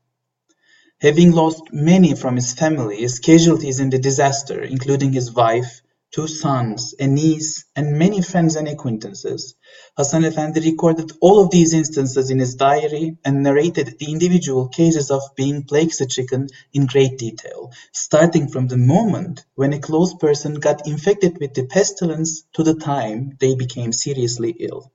Having 1.01 1.33
lost 1.33 1.73
many 1.73 2.15
from 2.15 2.37
his 2.37 2.53
family 2.53 3.03
as 3.05 3.21
casualties 3.21 3.81
in 3.81 3.89
the 3.89 3.99
disaster, 3.99 4.63
including 4.63 5.13
his 5.13 5.33
wife, 5.33 5.81
two 6.11 6.27
sons, 6.27 6.95
a 6.99 7.07
niece, 7.07 7.67
and 7.77 7.99
many 7.99 8.23
friends 8.23 8.57
and 8.57 8.67
acquaintances. 8.67 9.55
Hasan 9.97 10.23
Efendi 10.23 10.65
recorded 10.65 11.13
all 11.21 11.43
of 11.43 11.51
these 11.51 11.75
instances 11.75 12.31
in 12.31 12.39
his 12.39 12.55
diary 12.55 13.17
and 13.25 13.43
narrated 13.43 13.99
the 13.99 14.11
individual 14.11 14.69
cases 14.69 15.11
of 15.11 15.21
being 15.37 15.65
plague-stricken 15.65 16.49
in 16.73 16.87
great 16.87 17.19
detail, 17.19 17.73
starting 17.93 18.49
from 18.49 18.69
the 18.69 18.79
moment 18.79 19.45
when 19.55 19.73
a 19.73 19.81
close 19.81 20.15
person 20.15 20.55
got 20.55 20.87
infected 20.87 21.39
with 21.41 21.53
the 21.55 21.67
pestilence 21.67 22.45
to 22.55 22.63
the 22.63 22.75
time 22.75 23.37
they 23.39 23.55
became 23.55 23.93
seriously 23.93 24.57
ill. 24.61 24.91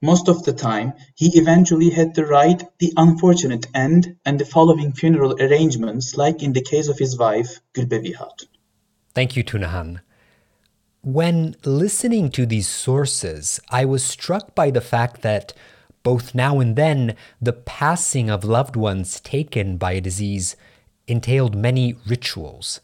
Most 0.00 0.28
of 0.28 0.42
the 0.44 0.52
time, 0.52 0.94
he 1.14 1.38
eventually 1.38 1.90
had 1.90 2.14
to 2.14 2.26
write 2.26 2.62
the 2.78 2.92
unfortunate 2.96 3.66
end 3.74 4.16
and 4.24 4.38
the 4.38 4.44
following 4.44 4.92
funeral 4.92 5.36
arrangements, 5.40 6.16
like 6.16 6.42
in 6.42 6.52
the 6.52 6.62
case 6.62 6.88
of 6.88 6.98
his 6.98 7.16
wife, 7.16 7.60
Gülbevi 7.72 8.14
Hatun. 8.14 8.48
Thank 9.14 9.36
you, 9.36 9.44
Tunahan. 9.44 10.00
When 11.04 11.54
listening 11.66 12.30
to 12.30 12.46
these 12.46 12.66
sources, 12.66 13.60
I 13.68 13.84
was 13.84 14.02
struck 14.02 14.54
by 14.54 14.70
the 14.70 14.80
fact 14.80 15.20
that 15.20 15.52
both 16.02 16.34
now 16.34 16.60
and 16.60 16.76
then 16.76 17.14
the 17.42 17.52
passing 17.52 18.30
of 18.30 18.42
loved 18.42 18.74
ones 18.74 19.20
taken 19.20 19.76
by 19.76 19.92
a 19.92 20.00
disease 20.00 20.56
entailed 21.06 21.54
many 21.54 21.94
rituals. 22.08 22.80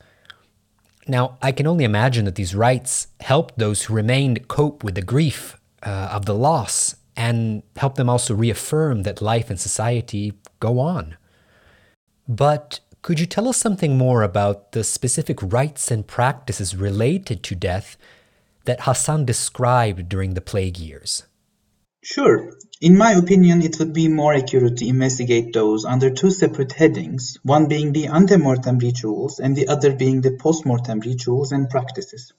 Now, 1.09 1.39
I 1.41 1.50
can 1.50 1.67
only 1.67 1.85
imagine 1.85 2.27
that 2.27 2.35
these 2.35 2.55
rites 2.55 3.07
helped 3.21 3.59
those 3.59 3.85
who 3.85 3.95
remained 3.95 4.49
cope 4.49 4.85
with 4.85 4.97
the 4.97 5.03
grief 5.03 5.57
uh, 5.83 6.11
of 6.12 6.27
the 6.27 6.35
loss 6.35 6.97
and 7.17 7.62
help 7.77 7.95
them 7.95 8.11
also 8.11 8.35
reaffirm 8.35 9.05
that 9.05 9.23
life 9.23 9.49
and 9.49 9.59
society 9.59 10.35
go 10.61 10.79
on. 10.79 11.17
But 12.29 12.81
could 13.02 13.19
you 13.19 13.26
tell 13.26 13.49
us 13.49 13.57
something 13.57 13.97
more 13.97 14.23
about 14.23 14.73
the 14.73 14.85
specific 14.85 15.38
rites 15.42 15.90
and 15.90 16.07
practices 16.07 16.76
related 16.76 17.42
to 17.45 17.54
death 17.54 17.97
that 18.64 18.83
Hassan 18.83 19.25
described 19.25 20.09
during 20.09 20.35
the 20.35 20.40
plague 20.40 20.78
years? 20.78 21.25
Sure. 22.02 22.52
In 22.80 22.97
my 22.97 23.12
opinion, 23.12 23.62
it 23.62 23.78
would 23.78 23.92
be 23.92 24.09
more 24.09 24.35
accurate 24.35 24.78
to 24.78 24.88
investigate 24.88 25.52
those 25.52 25.85
under 25.85 26.11
two 26.11 26.30
separate 26.30 26.73
headings, 26.73 27.37
one 27.42 27.66
being 27.69 27.92
the 27.92 28.07
ante-mortem 28.07 28.78
rituals 28.78 29.38
and 29.38 29.54
the 29.54 29.69
other 29.69 29.95
being 29.95 30.21
the 30.21 30.37
post-mortem 30.37 31.00
rituals 31.00 31.52
and 31.52 31.69
practices. 31.69 32.33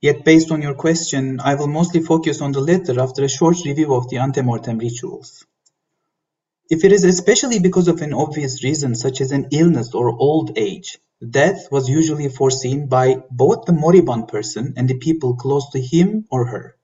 Yet 0.00 0.24
based 0.24 0.50
on 0.50 0.62
your 0.62 0.74
question, 0.74 1.40
I 1.40 1.54
will 1.54 1.68
mostly 1.68 2.00
focus 2.00 2.40
on 2.40 2.52
the 2.52 2.60
latter 2.60 3.00
after 3.00 3.24
a 3.24 3.28
short 3.28 3.56
review 3.64 3.94
of 3.94 4.08
the 4.08 4.18
ante-mortem 4.18 4.78
rituals. 4.78 5.44
If 6.68 6.84
it 6.84 6.90
is 6.90 7.04
especially 7.04 7.60
because 7.60 7.86
of 7.86 8.02
an 8.02 8.12
obvious 8.12 8.64
reason 8.64 8.96
such 8.96 9.20
as 9.20 9.30
an 9.30 9.46
illness 9.52 9.94
or 9.94 10.10
old 10.10 10.58
age, 10.58 10.98
death 11.30 11.68
was 11.70 11.88
usually 11.88 12.28
foreseen 12.28 12.88
by 12.88 13.22
both 13.30 13.66
the 13.66 13.72
moribund 13.72 14.26
person 14.26 14.74
and 14.76 14.88
the 14.88 14.98
people 14.98 15.36
close 15.36 15.70
to 15.70 15.80
him 15.80 16.26
or 16.28 16.46
her. 16.46 16.76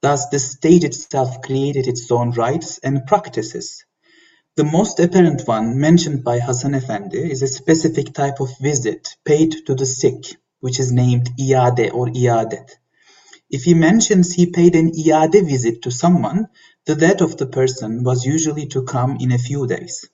Thus, 0.00 0.28
the 0.28 0.38
state 0.38 0.84
itself 0.84 1.42
created 1.42 1.88
its 1.88 2.08
own 2.12 2.30
rites 2.30 2.78
and 2.78 3.04
practices. 3.04 3.84
The 4.54 4.64
most 4.64 5.00
apparent 5.00 5.42
one 5.44 5.80
mentioned 5.80 6.22
by 6.22 6.38
Hasan 6.38 6.74
Efendi 6.74 7.28
is 7.28 7.42
a 7.42 7.48
specific 7.48 8.14
type 8.14 8.38
of 8.38 8.56
visit 8.60 9.16
paid 9.24 9.56
to 9.66 9.74
the 9.74 9.86
sick, 9.86 10.36
which 10.60 10.78
is 10.78 10.92
named 10.92 11.30
iade 11.36 11.92
or 11.92 12.06
iadet. 12.06 12.70
If 13.50 13.64
he 13.64 13.74
mentions 13.74 14.32
he 14.32 14.46
paid 14.52 14.76
an 14.76 14.92
iade 14.92 15.44
visit 15.46 15.82
to 15.82 15.90
someone, 15.90 16.46
the 16.86 16.94
death 16.94 17.20
of 17.20 17.36
the 17.36 17.46
person 17.46 18.04
was 18.04 18.24
usually 18.24 18.66
to 18.68 18.84
come 18.84 19.16
in 19.18 19.32
a 19.32 19.38
few 19.38 19.66
days. 19.66 20.08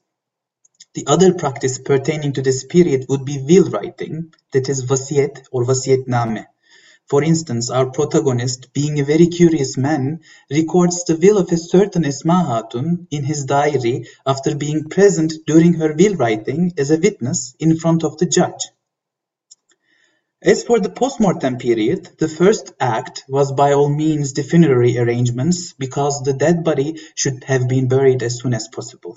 The 0.95 1.07
other 1.07 1.35
practice 1.35 1.79
pertaining 1.79 2.33
to 2.35 2.43
this 2.43 2.65
period 2.65 3.07
would 3.11 3.27
be 3.27 3.45
will 3.47 3.71
writing, 3.71 4.33
that 4.53 4.71
is 4.71 4.87
vasiyet 4.87 5.47
or 5.51 5.65
vasiyetname. 5.65 6.47
For 7.09 7.23
instance, 7.23 7.69
our 7.69 7.91
protagonist, 7.91 8.73
being 8.73 8.99
a 8.99 9.05
very 9.05 9.27
curious 9.27 9.77
man, 9.77 10.21
records 10.51 11.05
the 11.05 11.17
will 11.17 11.37
of 11.37 11.53
a 11.53 11.59
certain 11.59 12.05
Esma 12.05 12.47
Hatun 12.47 13.07
in 13.11 13.25
his 13.25 13.45
diary 13.45 14.07
after 14.25 14.55
being 14.55 14.89
present 14.89 15.35
during 15.47 15.75
her 15.75 15.95
will 15.95 16.15
writing 16.15 16.73
as 16.79 16.91
a 16.91 16.99
witness 16.99 17.55
in 17.59 17.77
front 17.77 18.03
of 18.03 18.17
the 18.17 18.27
judge. 18.27 18.65
As 20.45 20.65
for 20.65 20.81
the 20.81 20.91
postmortem 20.91 21.59
period, 21.59 22.09
the 22.19 22.27
first 22.27 22.73
act 22.81 23.23
was 23.29 23.53
by 23.53 23.75
all 23.75 23.89
means 23.89 24.33
the 24.33 24.43
funerary 24.43 24.99
arrangements 24.99 25.73
because 25.73 26.21
the 26.23 26.33
dead 26.33 26.65
body 26.65 26.99
should 27.15 27.45
have 27.45 27.69
been 27.69 27.87
buried 27.87 28.25
as 28.25 28.41
soon 28.41 28.53
as 28.53 28.67
possible. 28.67 29.17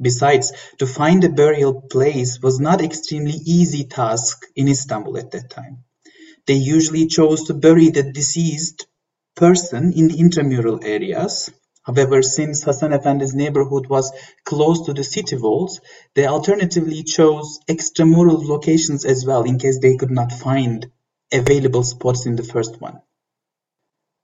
Besides, 0.00 0.52
to 0.78 0.86
find 0.86 1.24
a 1.24 1.28
burial 1.28 1.82
place 1.82 2.40
was 2.40 2.60
not 2.60 2.82
extremely 2.82 3.34
easy 3.44 3.82
task 3.82 4.46
in 4.54 4.68
Istanbul 4.68 5.18
at 5.18 5.32
that 5.32 5.50
time. 5.50 5.84
They 6.46 6.54
usually 6.54 7.08
chose 7.08 7.44
to 7.44 7.54
bury 7.54 7.90
the 7.90 8.04
deceased 8.04 8.86
person 9.34 9.92
in 9.92 10.06
the 10.06 10.20
intramural 10.20 10.84
areas, 10.84 11.50
However, 11.90 12.22
since 12.22 12.62
Hasan 12.62 12.92
Efendi's 12.92 13.34
neighborhood 13.34 13.88
was 13.88 14.12
close 14.44 14.82
to 14.86 14.92
the 14.92 15.02
city 15.02 15.36
walls, 15.36 15.80
they 16.14 16.24
alternatively 16.24 17.02
chose 17.02 17.58
extramural 17.68 18.46
locations 18.46 19.04
as 19.04 19.26
well 19.26 19.42
in 19.42 19.58
case 19.58 19.80
they 19.80 19.96
could 19.96 20.12
not 20.12 20.30
find 20.30 20.88
available 21.32 21.82
spots 21.82 22.26
in 22.26 22.36
the 22.36 22.44
first 22.44 22.80
one. 22.80 23.00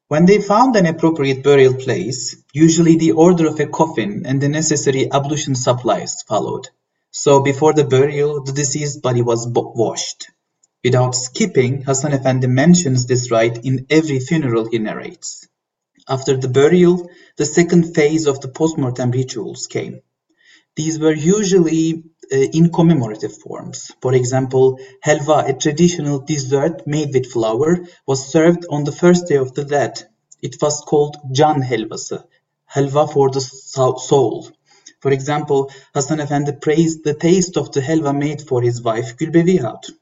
When 0.07 0.27
they 0.27 0.41
found 0.41 0.77
an 0.77 0.87
appropriate 0.87 1.43
burial 1.43 1.75
place, 1.75 2.37
usually 2.53 2.99
the 2.99 3.13
order 3.13 3.49
of 3.49 3.59
a 3.59 3.67
coffin 3.67 4.27
and 4.27 4.41
the 4.41 4.49
necessary 4.49 5.11
ablution 5.11 5.57
supplies 5.57 6.23
followed. 6.23 6.69
So 7.11 7.41
before 7.41 7.73
the 7.73 7.83
burial, 7.83 8.45
the 8.45 8.53
deceased 8.53 9.03
body 9.03 9.23
was 9.23 9.45
washed. 9.49 10.31
Without 10.85 11.17
skipping, 11.17 11.83
Hasan 11.83 12.13
Efendi 12.13 12.49
mentions 12.49 13.07
this 13.07 13.33
rite 13.33 13.65
in 13.65 13.87
every 13.91 14.21
funeral 14.21 14.69
he 14.71 14.79
narrates. 14.79 15.49
After 16.09 16.37
the 16.37 16.49
burial, 16.49 17.11
the 17.37 17.45
second 17.45 17.95
phase 17.95 18.27
of 18.27 18.41
the 18.41 18.49
postmortem 18.49 19.11
rituals 19.11 19.67
came. 19.67 20.03
These 20.77 21.01
were 21.01 21.15
usually 21.15 22.05
uh, 22.33 22.37
in 22.37 22.71
commemorative 22.71 23.37
forms. 23.39 23.91
For 24.01 24.15
example, 24.15 24.79
helva, 25.05 25.49
a 25.49 25.55
traditional 25.55 26.21
dessert 26.21 26.87
made 26.87 27.13
with 27.13 27.33
flour, 27.33 27.87
was 28.07 28.31
served 28.31 28.67
on 28.71 28.85
the 28.85 28.93
first 28.93 29.27
day 29.27 29.37
of 29.37 29.55
the 29.55 29.65
dead. 29.65 29.95
It 30.43 30.57
was 30.61 30.81
called 30.81 31.17
Can 31.35 31.63
helvası, 31.63 32.23
helva 32.67 33.09
for 33.13 33.31
the 33.31 33.41
soul. 33.41 34.49
For 35.01 35.11
example, 35.11 35.71
Hasan 35.95 36.19
Efendi 36.19 36.61
praised 36.61 37.05
the 37.05 37.15
taste 37.15 37.57
of 37.57 37.73
the 37.73 37.81
helva 37.81 38.13
made 38.13 38.43
for 38.43 38.63
his 38.63 38.83
wife 38.83 39.17
Gülbevi 39.17 39.59
Hatun. 39.59 39.95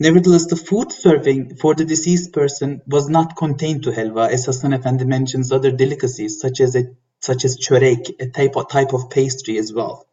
Nevertheless, 0.00 0.46
the 0.46 0.56
food 0.56 0.92
serving 0.92 1.56
for 1.56 1.74
the 1.74 1.84
deceased 1.84 2.32
person 2.32 2.82
was 2.86 3.08
not 3.08 3.36
contained 3.36 3.82
to 3.82 3.90
helva, 3.90 4.30
as 4.30 4.46
Hasan 4.46 4.70
Efendi 4.72 5.04
mentions 5.04 5.50
other 5.50 5.72
delicacies 5.72 6.40
such 6.40 6.60
as 6.60 6.76
a, 6.76 6.84
such 7.20 7.44
as 7.44 7.58
çörek, 7.58 8.14
a 8.20 8.28
type 8.28 8.56
of, 8.56 8.68
type 8.70 8.92
of 8.92 9.10
pastry 9.10 9.58
as 9.58 9.72
well. 9.72 10.06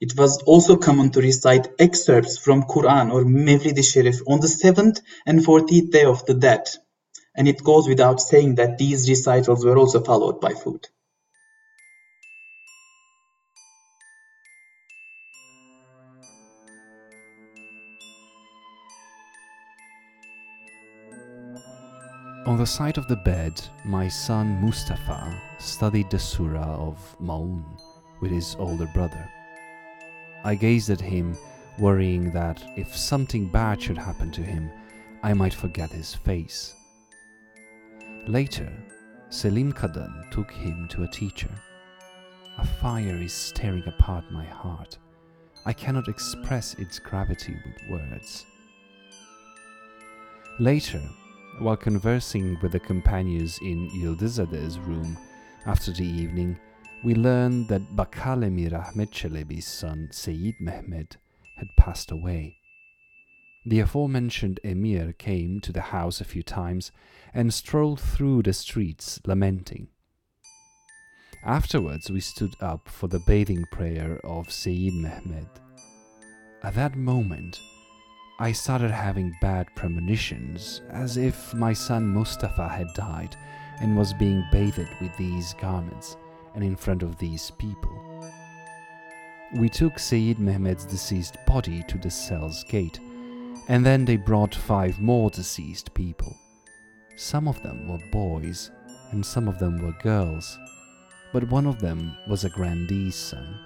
It 0.00 0.16
was 0.16 0.42
also 0.42 0.76
common 0.76 1.10
to 1.10 1.20
recite 1.20 1.68
excerpts 1.80 2.38
from 2.38 2.64
Quran 2.64 3.12
or 3.12 3.24
Mevlid-i 3.24 3.80
Sharif 3.80 4.20
on 4.28 4.40
the 4.40 4.48
seventh 4.48 5.00
and 5.26 5.44
fourteenth 5.44 5.90
day 5.90 6.04
of 6.04 6.24
the 6.26 6.34
dead, 6.34 6.68
and 7.34 7.48
it 7.48 7.64
goes 7.64 7.88
without 7.88 8.20
saying 8.20 8.56
that 8.56 8.78
these 8.78 9.08
recitals 9.08 9.64
were 9.64 9.76
also 9.76 10.04
followed 10.04 10.40
by 10.40 10.52
food. 10.52 10.86
On 22.56 22.60
the 22.60 22.66
side 22.66 22.96
of 22.96 23.06
the 23.06 23.16
bed, 23.16 23.60
my 23.84 24.08
son 24.08 24.62
Mustafa 24.62 25.38
studied 25.58 26.08
the 26.08 26.18
Surah 26.18 26.88
of 26.88 27.14
Ma'un 27.20 27.62
with 28.22 28.30
his 28.30 28.56
older 28.58 28.88
brother. 28.94 29.30
I 30.42 30.54
gazed 30.54 30.88
at 30.88 30.98
him, 30.98 31.36
worrying 31.78 32.30
that 32.30 32.64
if 32.74 32.96
something 32.96 33.46
bad 33.48 33.82
should 33.82 33.98
happen 33.98 34.30
to 34.30 34.42
him, 34.42 34.70
I 35.22 35.34
might 35.34 35.52
forget 35.52 35.90
his 35.90 36.14
face. 36.14 36.74
Later, 38.26 38.72
Selim 39.28 39.74
Kadın 39.74 40.30
took 40.30 40.50
him 40.50 40.88
to 40.92 41.02
a 41.02 41.08
teacher. 41.08 41.54
A 42.56 42.64
fire 42.64 43.20
is 43.20 43.52
tearing 43.54 43.86
apart 43.86 44.32
my 44.32 44.46
heart. 44.46 44.96
I 45.66 45.74
cannot 45.74 46.08
express 46.08 46.72
its 46.78 46.98
gravity 46.98 47.54
with 47.66 47.90
words. 47.90 48.46
Later, 50.58 51.02
while 51.58 51.76
conversing 51.76 52.58
with 52.60 52.72
the 52.72 52.80
companions 52.80 53.58
in 53.62 53.90
Yildizade's 53.90 54.78
room 54.78 55.16
after 55.66 55.92
the 55.92 56.04
evening, 56.04 56.58
we 57.04 57.14
learned 57.14 57.68
that 57.68 57.96
Bakkal 57.96 58.44
Emir 58.44 58.74
Ahmed 58.74 59.10
Çelebi's 59.10 59.66
son 59.66 60.08
Seyid 60.12 60.60
Mehmed 60.60 61.16
had 61.56 61.68
passed 61.76 62.10
away. 62.10 62.56
The 63.64 63.80
aforementioned 63.80 64.60
emir 64.62 65.12
came 65.12 65.60
to 65.60 65.72
the 65.72 65.80
house 65.80 66.20
a 66.20 66.24
few 66.24 66.42
times 66.42 66.92
and 67.34 67.52
strolled 67.52 68.00
through 68.00 68.42
the 68.42 68.52
streets 68.52 69.20
lamenting. 69.26 69.88
Afterwards, 71.44 72.10
we 72.10 72.20
stood 72.20 72.54
up 72.60 72.88
for 72.88 73.08
the 73.08 73.20
bathing 73.26 73.64
prayer 73.72 74.20
of 74.24 74.52
Sayyid 74.52 74.94
Mehmed. 74.94 75.48
At 76.62 76.74
that 76.74 76.96
moment, 76.96 77.60
I 78.38 78.52
started 78.52 78.90
having 78.90 79.34
bad 79.40 79.74
premonitions, 79.74 80.82
as 80.90 81.16
if 81.16 81.54
my 81.54 81.72
son 81.72 82.06
Mustafa 82.06 82.68
had 82.68 82.92
died 82.92 83.34
and 83.80 83.96
was 83.96 84.12
being 84.12 84.44
bathed 84.52 84.90
with 85.00 85.16
these 85.16 85.54
garments 85.54 86.18
and 86.54 86.62
in 86.62 86.76
front 86.76 87.02
of 87.02 87.16
these 87.16 87.50
people. 87.52 87.98
We 89.54 89.70
took 89.70 89.98
Sayyid 89.98 90.38
Mehmed's 90.38 90.84
deceased 90.84 91.38
body 91.46 91.82
to 91.84 91.96
the 91.96 92.10
cell's 92.10 92.62
gate, 92.64 93.00
and 93.68 93.86
then 93.86 94.04
they 94.04 94.16
brought 94.16 94.54
five 94.54 95.00
more 95.00 95.30
deceased 95.30 95.94
people. 95.94 96.36
Some 97.16 97.48
of 97.48 97.62
them 97.62 97.88
were 97.88 98.10
boys, 98.12 98.70
and 99.12 99.24
some 99.24 99.48
of 99.48 99.58
them 99.58 99.80
were 99.80 99.96
girls, 100.02 100.58
but 101.32 101.48
one 101.48 101.66
of 101.66 101.80
them 101.80 102.14
was 102.28 102.44
a 102.44 102.50
grandee's 102.50 103.14
son. 103.14 103.58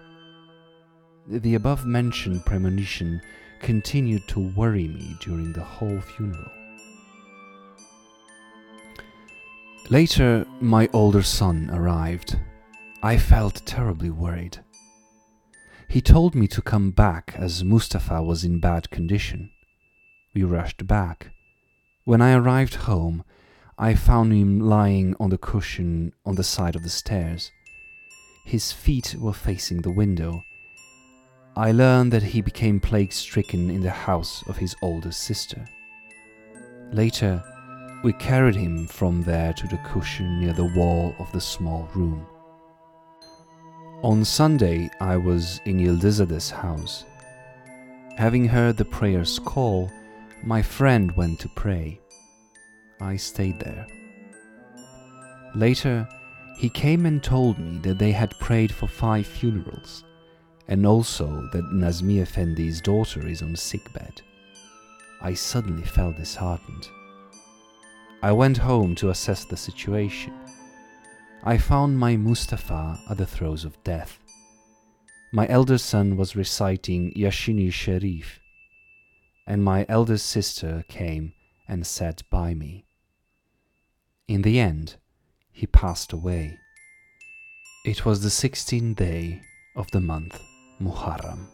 The 1.26 1.56
above 1.56 1.84
mentioned 1.84 2.46
premonition 2.46 3.20
continued 3.60 4.26
to 4.28 4.40
worry 4.40 4.88
me 4.88 5.16
during 5.20 5.52
the 5.52 5.62
whole 5.62 6.00
funeral. 6.00 6.50
Later, 9.88 10.46
my 10.60 10.88
older 10.92 11.22
son 11.22 11.70
arrived. 11.72 12.38
I 13.02 13.16
felt 13.16 13.62
terribly 13.66 14.10
worried. 14.10 14.58
He 15.88 16.00
told 16.00 16.34
me 16.34 16.46
to 16.48 16.62
come 16.62 16.92
back 16.92 17.34
as 17.36 17.64
Mustafa 17.64 18.22
was 18.22 18.44
in 18.44 18.60
bad 18.60 18.90
condition. 18.90 19.50
We 20.34 20.44
rushed 20.44 20.86
back. 20.86 21.32
When 22.04 22.22
I 22.22 22.34
arrived 22.34 22.76
home, 22.76 23.24
I 23.76 23.94
found 23.94 24.32
him 24.32 24.60
lying 24.60 25.16
on 25.18 25.30
the 25.30 25.38
cushion 25.38 26.12
on 26.24 26.36
the 26.36 26.44
side 26.44 26.76
of 26.76 26.82
the 26.84 26.88
stairs. 26.88 27.50
His 28.44 28.72
feet 28.72 29.16
were 29.18 29.32
facing 29.32 29.82
the 29.82 29.90
window. 29.90 30.42
I 31.60 31.72
learned 31.72 32.10
that 32.12 32.22
he 32.22 32.40
became 32.40 32.80
plague 32.80 33.12
stricken 33.12 33.68
in 33.68 33.82
the 33.82 33.90
house 33.90 34.42
of 34.48 34.56
his 34.56 34.74
older 34.80 35.12
sister. 35.12 35.62
Later, 36.90 37.44
we 38.02 38.14
carried 38.14 38.54
him 38.54 38.86
from 38.86 39.20
there 39.20 39.52
to 39.52 39.66
the 39.66 39.76
cushion 39.84 40.40
near 40.40 40.54
the 40.54 40.72
wall 40.74 41.14
of 41.18 41.30
the 41.32 41.40
small 41.42 41.86
room. 41.94 42.26
On 44.02 44.24
Sunday, 44.24 44.88
I 45.02 45.18
was 45.18 45.60
in 45.66 45.78
Yildizade's 45.78 46.48
house. 46.48 47.04
Having 48.16 48.48
heard 48.48 48.78
the 48.78 48.86
prayers 48.86 49.38
call, 49.38 49.92
my 50.42 50.62
friend 50.62 51.14
went 51.14 51.40
to 51.40 51.50
pray. 51.50 52.00
I 53.02 53.16
stayed 53.16 53.60
there. 53.60 53.86
Later, 55.54 56.08
he 56.56 56.70
came 56.70 57.04
and 57.04 57.22
told 57.22 57.58
me 57.58 57.80
that 57.80 57.98
they 57.98 58.12
had 58.12 58.30
prayed 58.38 58.72
for 58.72 58.86
five 58.88 59.26
funerals, 59.26 60.04
and 60.70 60.86
also 60.86 61.48
that 61.52 61.64
Nazmi 61.72 62.22
Effendi's 62.22 62.80
daughter 62.80 63.26
is 63.26 63.42
on 63.42 63.56
sickbed. 63.56 64.22
I 65.20 65.34
suddenly 65.34 65.82
felt 65.82 66.16
disheartened. 66.16 66.88
I 68.22 68.30
went 68.30 68.56
home 68.56 68.94
to 68.96 69.10
assess 69.10 69.44
the 69.44 69.56
situation. 69.56 70.32
I 71.42 71.58
found 71.58 71.98
my 71.98 72.16
Mustafa 72.16 73.00
at 73.10 73.16
the 73.16 73.26
throes 73.26 73.64
of 73.64 73.82
death. 73.82 74.20
My 75.32 75.48
elder 75.48 75.78
son 75.78 76.16
was 76.16 76.36
reciting 76.36 77.12
Yashini 77.14 77.72
Sharif, 77.72 78.38
and 79.48 79.64
my 79.64 79.84
eldest 79.88 80.26
sister 80.26 80.84
came 80.88 81.32
and 81.66 81.84
sat 81.84 82.22
by 82.30 82.54
me. 82.54 82.84
In 84.28 84.42
the 84.42 84.60
end, 84.60 84.96
he 85.50 85.66
passed 85.66 86.12
away. 86.12 86.58
It 87.84 88.04
was 88.04 88.22
the 88.22 88.30
sixteenth 88.30 88.98
day 88.98 89.40
of 89.74 89.90
the 89.90 90.00
month 90.00 90.40
Muharram. 90.80 91.46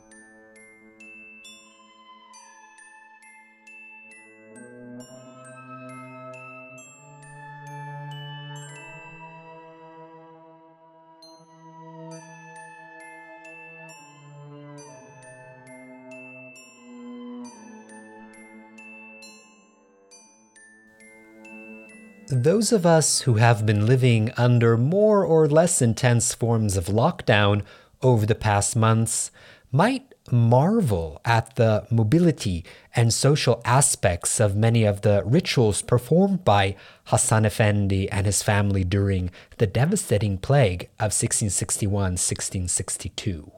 Those 22.28 22.72
of 22.72 22.84
us 22.84 23.20
who 23.20 23.34
have 23.34 23.64
been 23.64 23.86
living 23.86 24.32
under 24.36 24.76
more 24.76 25.24
or 25.24 25.48
less 25.48 25.80
intense 25.80 26.34
forms 26.34 26.76
of 26.76 26.86
lockdown 26.86 27.62
over 28.06 28.24
the 28.24 28.36
past 28.36 28.76
months 28.76 29.32
might 29.72 30.14
marvel 30.30 31.20
at 31.24 31.56
the 31.56 31.84
mobility 31.90 32.64
and 32.94 33.12
social 33.12 33.60
aspects 33.64 34.38
of 34.38 34.54
many 34.54 34.84
of 34.84 35.00
the 35.00 35.22
rituals 35.24 35.82
performed 35.82 36.44
by 36.44 36.76
Hassan 37.06 37.44
Effendi 37.44 38.08
and 38.10 38.24
his 38.24 38.44
family 38.44 38.84
during 38.84 39.30
the 39.58 39.66
devastating 39.66 40.38
plague 40.38 40.84
of 41.00 41.10
1661 41.10 42.12
1662. 42.12 43.50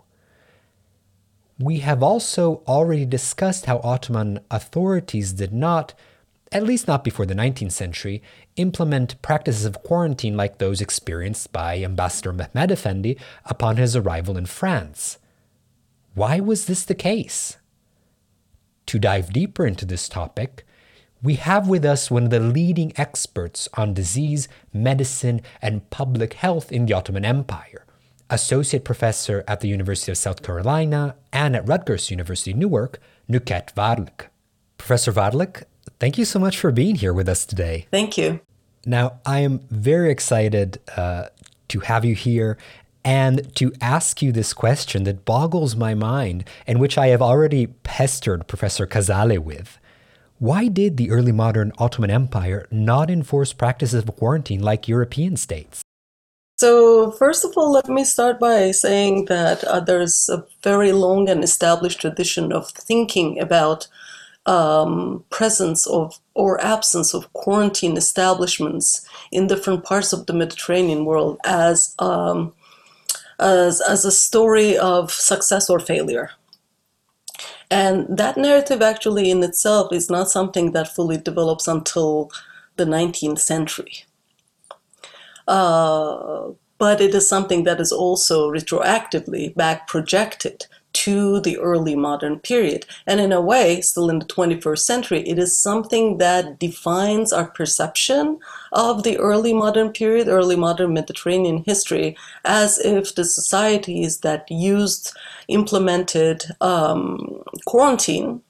We 1.59 1.81
have 1.81 2.03
also 2.03 2.63
already 2.67 3.05
discussed 3.05 3.67
how 3.67 3.81
Ottoman 3.85 4.41
authorities 4.51 5.35
did 5.35 5.53
not, 5.53 5.93
at 6.51 6.65
least 6.65 6.89
not 6.89 7.05
before 7.05 7.27
the 7.27 7.35
19th 7.35 7.73
century, 7.73 8.23
implement 8.57 9.21
practices 9.23 9.65
of 9.65 9.83
quarantine 9.83 10.37
like 10.37 10.59
those 10.59 10.81
experienced 10.81 11.53
by 11.53 11.83
Ambassador 11.83 12.33
Mehmed 12.33 12.71
Effendi 12.71 13.19
upon 13.45 13.77
his 13.77 13.95
arrival 13.95 14.37
in 14.37 14.47
France. 14.47 15.19
Why 16.15 16.41
was 16.41 16.67
this 16.67 16.85
the 16.85 16.95
case? 16.95 17.59
To 18.87 18.99
dive 18.99 19.33
deeper 19.33 19.67
into 19.67 19.85
this 19.85 20.09
topic, 20.09 20.65
we 21.23 21.35
have 21.35 21.69
with 21.69 21.85
us 21.85 22.11
one 22.11 22.25
of 22.25 22.31
the 22.31 22.41
leading 22.41 22.93
experts 22.97 23.69
on 23.75 23.93
disease, 23.93 24.49
medicine, 24.73 25.43
and 25.61 25.89
public 25.91 26.35
health 26.35 26.73
in 26.73 26.87
the 26.87 26.95
Ottoman 26.95 27.25
Empire, 27.25 27.85
Associate 28.31 28.85
Professor 28.85 29.45
at 29.49 29.61
the 29.61 29.69
University 29.69 30.13
of 30.13 30.19
South 30.19 30.43
Carolina 30.43 31.17
and 31.33 31.57
at 31.57 31.69
Rutgers 31.69 32.11
University, 32.11 32.53
Newark, 32.53 33.01
Nükhet 33.29 33.75
Varlik. 33.75 34.29
Professor 34.79 35.13
Varlık, 35.13 35.65
thank 35.99 36.19
you 36.19 36.25
so 36.25 36.39
much 36.39 36.59
for 36.59 36.71
being 36.71 36.95
here 36.95 37.13
with 37.13 37.29
us 37.29 37.47
today. 37.47 37.87
Thank 37.91 38.19
you. 38.19 38.41
Now, 38.87 39.21
I 39.27 39.41
am 39.41 39.61
very 39.71 40.11
excited 40.11 40.81
uh, 40.97 41.27
to 41.69 41.81
have 41.81 42.05
you 42.05 42.15
here 42.15 42.57
and 43.05 43.55
to 43.57 43.73
ask 43.81 44.23
you 44.23 44.33
this 44.33 44.53
question 44.53 45.05
that 45.05 45.25
boggles 45.25 45.77
my 45.77 45.95
mind 45.95 46.45
and 46.67 46.81
which 46.81 46.99
I 46.99 47.09
have 47.09 47.23
already 47.23 47.67
pestered 47.67 48.47
Professor 48.47 48.87
Casale 48.87 49.39
with. 49.39 49.79
Why 50.39 50.69
did 50.69 50.97
the 50.97 51.11
early 51.11 51.33
modern 51.33 51.73
Ottoman 51.79 52.11
Empire 52.11 52.67
not 52.71 53.11
enforce 53.11 53.53
practices 53.53 54.05
of 54.05 54.17
quarantine 54.17 54.63
like 54.63 54.89
European 54.89 55.37
states? 55.37 55.83
So, 56.59 57.13
first 57.13 57.45
of 57.45 57.53
all, 57.57 57.73
let 57.73 57.89
me 57.89 58.05
start 58.05 58.41
by 58.41 58.73
saying 58.73 59.27
that 59.27 59.63
uh, 59.65 59.81
there's 59.81 60.29
a 60.29 60.45
very 60.63 60.93
long 60.93 61.29
and 61.29 61.45
established 61.45 62.01
tradition 62.01 62.53
of 62.53 62.71
thinking 62.71 63.39
about 63.39 63.87
um, 64.49 65.25
presence 65.29 65.87
of 65.87 66.19
or 66.35 66.59
absence 66.65 67.13
of 67.13 67.31
quarantine 67.35 67.99
establishments 67.99 69.07
in 69.31 69.47
different 69.47 69.85
parts 69.85 70.15
of 70.15 70.25
the 70.25 70.33
Mediterranean 70.33 71.05
world 71.05 71.39
as 71.45 71.95
um, 71.99 72.55
as, 73.39 73.81
as 73.83 74.05
a 74.05 74.11
story 74.11 74.77
of 74.77 75.13
success 75.13 75.69
or 75.69 75.79
failure. 75.79 76.31
And 77.71 78.07
that 78.09 78.39
narrative 78.39 78.81
actually 78.81 79.31
in 79.31 79.43
itself 79.45 79.93
is 79.93 80.09
not 80.09 80.31
something 80.31 80.73
that 80.73 80.95
fully 80.95 81.19
develops 81.19 81.69
until 81.69 82.31
the 82.77 82.87
19th 82.87 83.39
century. 83.39 84.05
Uh, 85.47 86.49
but 86.79 87.01
it 87.01 87.15
is 87.15 87.29
something 87.29 87.65
that 87.65 87.81
is 87.81 87.93
also 87.93 88.51
retroactively 88.51 89.55
back 89.55 89.87
projected 89.87 90.67
to 90.93 91.41
the 91.41 91.59
early 91.59 91.95
modern 91.95 92.39
period. 92.39 92.87
And 93.07 93.21
in 93.21 93.33
a 93.33 93.41
way, 93.41 93.81
still 93.81 94.11
in 94.11 94.19
the 94.19 94.27
21st 94.27 94.79
century, 94.79 95.29
it 95.29 95.39
is 95.39 95.59
something 95.59 96.19
that 96.19 96.59
defines 96.59 97.33
our 97.33 97.51
perception 97.51 98.39
of 98.73 99.03
the 99.03 99.19
early 99.19 99.53
modern 99.53 99.93
period, 99.93 100.29
early 100.29 100.57
modern 100.57 100.95
Mediterranean 100.95 101.63
history, 101.65 102.17
as 102.45 102.79
if 102.79 103.15
the 103.15 103.25
societies 103.25 104.21
that 104.21 104.51
used, 104.51 105.17
implemented 105.49 106.45
um, 106.61 107.43
quarantine 107.67 108.43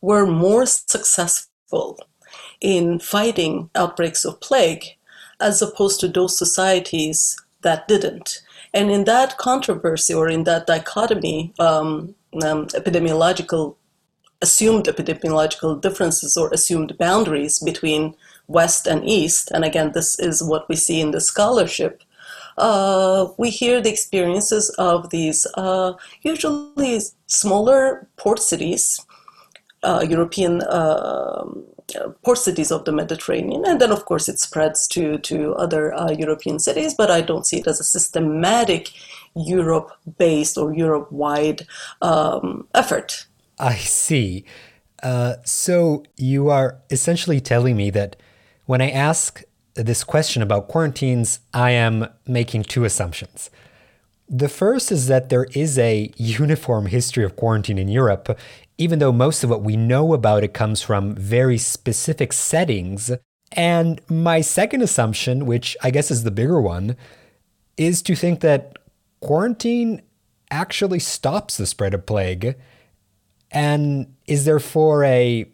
were 0.00 0.26
more 0.26 0.66
successful 0.66 1.98
in 2.60 2.98
fighting 2.98 3.70
outbreaks 3.74 4.24
of 4.24 4.40
plague 4.40 4.84
as 5.40 5.60
opposed 5.60 6.00
to 6.00 6.08
those 6.08 6.38
societies 6.38 7.36
that 7.62 7.88
didn't. 7.88 8.42
And 8.76 8.90
in 8.90 9.04
that 9.04 9.38
controversy 9.38 10.12
or 10.12 10.28
in 10.28 10.44
that 10.44 10.66
dichotomy, 10.66 11.54
um, 11.58 12.14
um, 12.44 12.66
epidemiological, 12.80 13.76
assumed 14.42 14.84
epidemiological 14.84 15.80
differences 15.80 16.36
or 16.36 16.50
assumed 16.52 16.98
boundaries 16.98 17.58
between 17.58 18.14
West 18.48 18.86
and 18.86 19.02
East, 19.08 19.50
and 19.50 19.64
again, 19.64 19.92
this 19.92 20.18
is 20.18 20.42
what 20.42 20.68
we 20.68 20.76
see 20.76 21.00
in 21.00 21.12
the 21.12 21.22
scholarship, 21.22 22.02
uh, 22.58 23.28
we 23.38 23.48
hear 23.48 23.80
the 23.80 23.90
experiences 23.90 24.68
of 24.76 25.08
these 25.08 25.46
uh, 25.54 25.94
usually 26.20 27.00
smaller 27.28 28.06
port 28.16 28.40
cities, 28.40 29.00
uh, 29.84 30.04
European 30.06 30.62
um, 30.68 31.64
port 32.22 32.38
cities 32.38 32.70
of 32.70 32.84
the 32.84 32.92
Mediterranean, 32.92 33.64
and 33.64 33.80
then 33.80 33.92
of 33.92 34.04
course 34.04 34.28
it 34.28 34.38
spreads 34.38 34.86
to 34.88 35.18
to 35.18 35.54
other 35.54 35.94
uh, 35.94 36.10
European 36.10 36.58
cities. 36.58 36.94
But 36.94 37.10
I 37.10 37.20
don't 37.20 37.46
see 37.46 37.58
it 37.58 37.66
as 37.66 37.80
a 37.80 37.84
systematic 37.84 38.90
Europe-based 39.34 40.56
or 40.56 40.74
Europe-wide 40.74 41.66
um, 42.02 42.66
effort. 42.74 43.26
I 43.58 43.76
see. 43.76 44.44
Uh, 45.02 45.34
so 45.44 46.04
you 46.16 46.48
are 46.48 46.78
essentially 46.90 47.40
telling 47.40 47.76
me 47.76 47.90
that 47.90 48.16
when 48.64 48.80
I 48.80 48.90
ask 48.90 49.42
this 49.74 50.02
question 50.02 50.42
about 50.42 50.68
quarantines, 50.68 51.40
I 51.52 51.70
am 51.72 52.08
making 52.26 52.64
two 52.64 52.84
assumptions. 52.84 53.50
The 54.28 54.48
first 54.48 54.90
is 54.90 55.06
that 55.06 55.28
there 55.28 55.46
is 55.52 55.78
a 55.78 56.12
uniform 56.16 56.86
history 56.86 57.24
of 57.24 57.36
quarantine 57.36 57.78
in 57.78 57.88
Europe, 57.88 58.38
even 58.78 58.98
though 58.98 59.12
most 59.12 59.42
of 59.42 59.50
what 59.50 59.62
we 59.62 59.76
know 59.76 60.12
about 60.12 60.44
it 60.44 60.54
comes 60.54 60.82
from 60.82 61.14
very 61.14 61.58
specific 61.58 62.32
settings. 62.32 63.10
And 63.52 64.00
my 64.08 64.40
second 64.40 64.82
assumption, 64.82 65.46
which 65.46 65.76
I 65.82 65.90
guess 65.90 66.10
is 66.10 66.24
the 66.24 66.30
bigger 66.30 66.60
one, 66.60 66.96
is 67.76 68.02
to 68.02 68.14
think 68.14 68.40
that 68.40 68.78
quarantine 69.20 70.02
actually 70.50 70.98
stops 70.98 71.56
the 71.56 71.66
spread 71.66 71.94
of 71.94 72.06
plague 72.06 72.56
and 73.50 74.14
is 74.26 74.44
therefore 74.44 75.04
a 75.04 75.46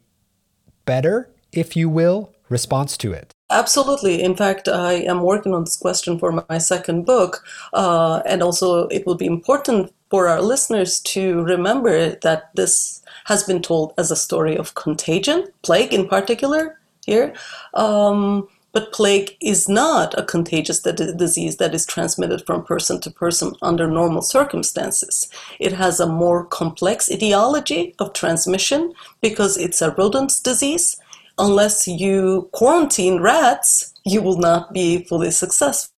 better, 0.84 1.30
if 1.52 1.76
you 1.76 1.88
will, 1.88 2.34
response 2.48 2.96
to 2.98 3.12
it. 3.12 3.32
Absolutely. 3.50 4.22
In 4.22 4.34
fact, 4.34 4.66
I 4.66 4.94
am 4.94 5.22
working 5.22 5.54
on 5.54 5.64
this 5.64 5.76
question 5.76 6.18
for 6.18 6.44
my 6.48 6.58
second 6.58 7.04
book. 7.04 7.44
Uh, 7.72 8.22
and 8.26 8.42
also, 8.42 8.88
it 8.88 9.06
will 9.06 9.14
be 9.14 9.26
important 9.26 9.92
for 10.10 10.28
our 10.28 10.40
listeners 10.40 11.00
to 11.00 11.42
remember 11.42 12.16
that 12.16 12.50
this 12.54 13.01
has 13.24 13.44
been 13.44 13.62
told 13.62 13.92
as 13.98 14.10
a 14.10 14.16
story 14.16 14.56
of 14.56 14.74
contagion, 14.74 15.48
plague 15.62 15.92
in 15.92 16.08
particular 16.08 16.78
here. 17.06 17.34
Um, 17.74 18.48
but 18.72 18.92
plague 18.92 19.36
is 19.40 19.68
not 19.68 20.18
a 20.18 20.24
contagious 20.24 20.80
disease 20.80 21.58
that 21.58 21.74
is 21.74 21.84
transmitted 21.84 22.46
from 22.46 22.64
person 22.64 23.00
to 23.02 23.10
person 23.10 23.52
under 23.60 23.86
normal 23.86 24.22
circumstances. 24.22 25.28
It 25.60 25.72
has 25.72 26.00
a 26.00 26.06
more 26.06 26.46
complex 26.46 27.10
etiology 27.10 27.94
of 27.98 28.14
transmission 28.14 28.94
because 29.20 29.58
it's 29.58 29.82
a 29.82 29.90
rodent 29.90 30.32
disease 30.42 30.96
unless 31.38 31.86
you 31.86 32.48
quarantine 32.52 33.20
rats, 33.20 33.92
you 34.04 34.22
will 34.22 34.38
not 34.38 34.72
be 34.72 35.04
fully 35.04 35.30
successful. 35.30 35.92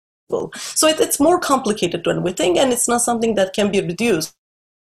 So 0.54 0.88
it, 0.88 1.00
it's 1.00 1.20
more 1.20 1.38
complicated 1.38 2.02
than 2.04 2.22
we 2.22 2.32
think, 2.32 2.56
and 2.56 2.72
it's 2.72 2.88
not 2.88 3.02
something 3.02 3.34
that 3.34 3.52
can 3.52 3.70
be 3.70 3.80
reduced 3.80 4.34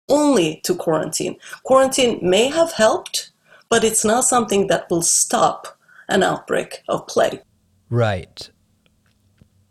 only 0.09 0.61
to 0.63 0.75
quarantine. 0.75 1.37
Quarantine 1.63 2.19
may 2.21 2.49
have 2.49 2.73
helped, 2.73 3.31
but 3.69 3.83
it's 3.83 4.05
not 4.05 4.23
something 4.23 4.67
that 4.67 4.89
will 4.89 5.01
stop 5.01 5.77
an 6.07 6.23
outbreak 6.23 6.83
of 6.87 7.05
plague. 7.07 7.41
Right. 7.89 8.49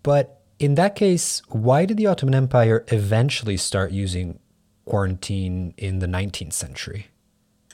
But 0.02 0.42
in 0.58 0.74
that 0.74 0.94
case, 0.94 1.42
why 1.48 1.84
did 1.84 1.96
the 1.96 2.06
Ottoman 2.06 2.34
Empire 2.34 2.84
eventually 2.88 3.56
start 3.56 3.92
using 3.92 4.38
quarantine 4.84 5.74
in 5.76 5.98
the 5.98 6.06
19th 6.06 6.52
century? 6.52 7.08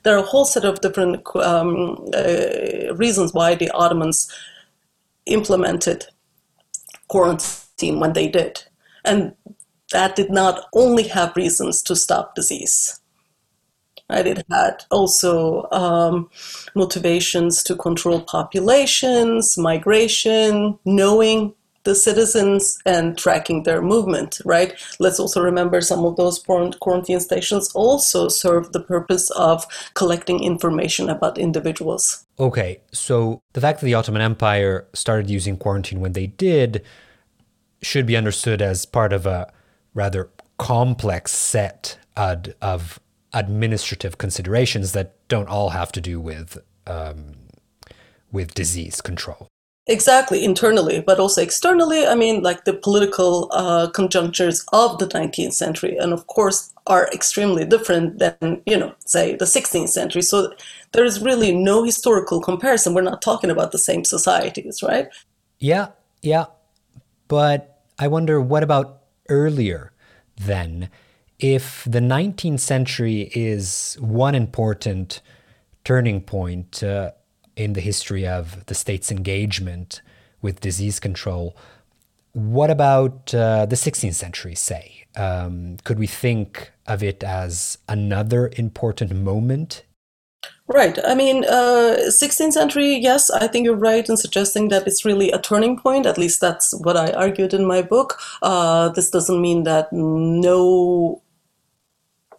there 0.03 0.17
are 0.17 0.23
a 0.23 0.27
whole 0.27 0.45
set 0.45 0.65
of 0.65 0.81
different 0.81 1.25
um, 1.37 1.97
uh, 2.15 2.95
reasons 2.95 3.33
why 3.33 3.55
the 3.55 3.71
Ottomans 3.71 4.31
implemented 5.27 6.07
quarantine 7.09 8.01
when 8.01 8.13
they 8.13 8.29
did. 8.29 8.65
And 9.05 9.35
that 9.93 10.17
did 10.17 10.31
not 10.31 10.67
only 10.75 11.05
have 11.09 11.37
reasons 11.37 11.83
to 11.83 11.97
stop 11.97 12.35
disease. 12.35 13.01
Right? 14.11 14.27
It 14.27 14.45
had 14.51 14.85
also 14.91 15.69
um, 15.71 16.29
motivations 16.75 17.63
to 17.63 17.77
control 17.77 18.21
populations, 18.21 19.57
migration, 19.57 20.79
knowing 20.85 21.55
the 21.85 21.95
citizens 21.95 22.79
and 22.87 23.19
tracking 23.19 23.65
their 23.65 23.83
movement, 23.83 24.41
right? 24.45 24.75
Let's 25.01 25.19
also 25.19 25.43
remember 25.43 25.81
some 25.81 26.05
of 26.05 26.17
those 26.17 26.39
quarantine 26.39 27.21
stations 27.21 27.71
also 27.75 28.29
serve 28.29 28.73
the 28.73 28.81
purpose 28.81 29.31
of 29.31 29.67
collecting 29.95 30.45
information 30.45 31.09
about 31.09 31.39
individuals. 31.39 32.25
Okay, 32.39 32.81
so 32.93 33.43
the 33.53 33.61
fact 33.61 33.81
that 33.81 33.87
the 33.87 33.95
Ottoman 33.95 34.23
Empire 34.23 34.87
started 34.93 35.29
using 35.29 35.57
quarantine 35.57 36.01
when 36.01 36.13
they 36.13 36.29
did 36.29 36.85
should 37.83 38.07
be 38.07 38.17
understood 38.17 38.63
as 38.63 38.87
part 38.87 39.13
of 39.13 39.27
a 39.27 39.53
rather 39.95 40.31
complex 40.59 41.33
set 41.33 41.99
ad, 42.17 42.55
of 42.61 43.01
administrative 43.33 44.19
considerations 44.19 44.93
that 44.93 45.15
don't 45.29 45.49
all 45.49 45.71
have 45.71 45.91
to 45.93 46.01
do 46.01 46.21
with 46.21 46.59
um, 46.87 47.35
with 48.31 48.55
disease 48.55 49.01
control. 49.01 49.49
Exactly, 49.89 50.45
internally, 50.45 51.01
but 51.01 51.19
also 51.19 51.43
externally. 51.43 52.07
I 52.07 52.15
mean, 52.15 52.43
like 52.43 52.65
the 52.65 52.73
political 52.73 53.49
uh, 53.53 53.89
conjunctures 53.91 54.65
of 54.73 54.99
the 54.99 55.09
19th 55.09 55.55
century, 55.55 55.97
and 55.97 56.13
of 56.13 56.29
course, 56.29 56.73
are 56.87 57.09
extremely 57.13 57.65
different 57.65 58.21
than, 58.21 58.63
you 58.65 58.77
know, 58.77 58.95
say 59.05 59.35
the 59.35 59.45
16th 59.45 59.89
century. 59.89 60.23
So 60.23 60.55
there 60.93 61.05
is 61.05 61.21
really 61.21 61.53
no 61.53 61.83
historical 61.83 62.41
comparison. 62.41 62.95
We're 62.95 63.03
not 63.03 63.23
talking 63.23 63.51
about 63.51 63.73
the 63.73 63.79
same 63.79 64.05
societies, 64.05 64.85
right? 64.85 65.09
Yeah, 65.59 65.89
yeah. 66.23 66.47
But 67.27 67.81
I 67.99 68.07
wonder 68.07 68.41
what 68.41 68.63
about 68.63 69.02
earlier 69.33 69.93
then? 70.37 70.91
If 71.39 71.85
the 71.85 72.01
19th 72.01 72.61
century 72.61 73.31
is 73.35 73.97
one 74.01 74.37
important 74.37 75.21
turning 75.85 76.21
point, 76.21 76.83
uh, 76.85 77.11
in 77.57 77.75
the 77.75 77.81
history 77.81 78.27
of 78.27 78.65
the 78.67 78.75
state's 78.75 79.11
engagement 79.11 80.01
with 80.41 80.61
disease 80.61 80.99
control. 80.99 81.57
What 82.33 82.71
about 82.71 83.35
uh, 83.35 83.67
the 83.67 83.77
16th 83.77 84.15
century, 84.15 84.55
say? 84.55 85.05
Um, 85.17 85.77
could 85.85 85.99
we 85.99 86.07
think 86.07 86.73
of 86.87 87.03
it 87.03 87.23
as 87.23 87.79
another 87.89 88.51
important 88.57 89.15
moment? 89.15 89.85
Right. 90.69 90.99
I 91.05 91.15
mean, 91.15 91.45
uh, 91.45 91.97
16th 92.09 92.53
century, 92.53 92.97
yes, 92.97 93.31
I 93.31 93.47
think 93.47 93.65
you're 93.65 93.75
right 93.75 94.09
in 94.09 94.17
suggesting 94.17 94.69
that 94.69 94.87
it's 94.87 95.05
really 95.05 95.31
a 95.31 95.39
turning 95.39 95.77
point. 95.77 96.07
At 96.07 96.19
least 96.19 96.41
that's 96.41 96.73
what 96.83 96.97
I 96.97 97.13
argued 97.13 97.53
in 97.53 97.67
my 97.67 97.83
book. 97.83 98.19
Uh, 98.43 98.89
this 98.89 99.11
doesn't 99.11 99.41
mean 99.41 99.65
that 99.65 99.93
no 99.93 101.21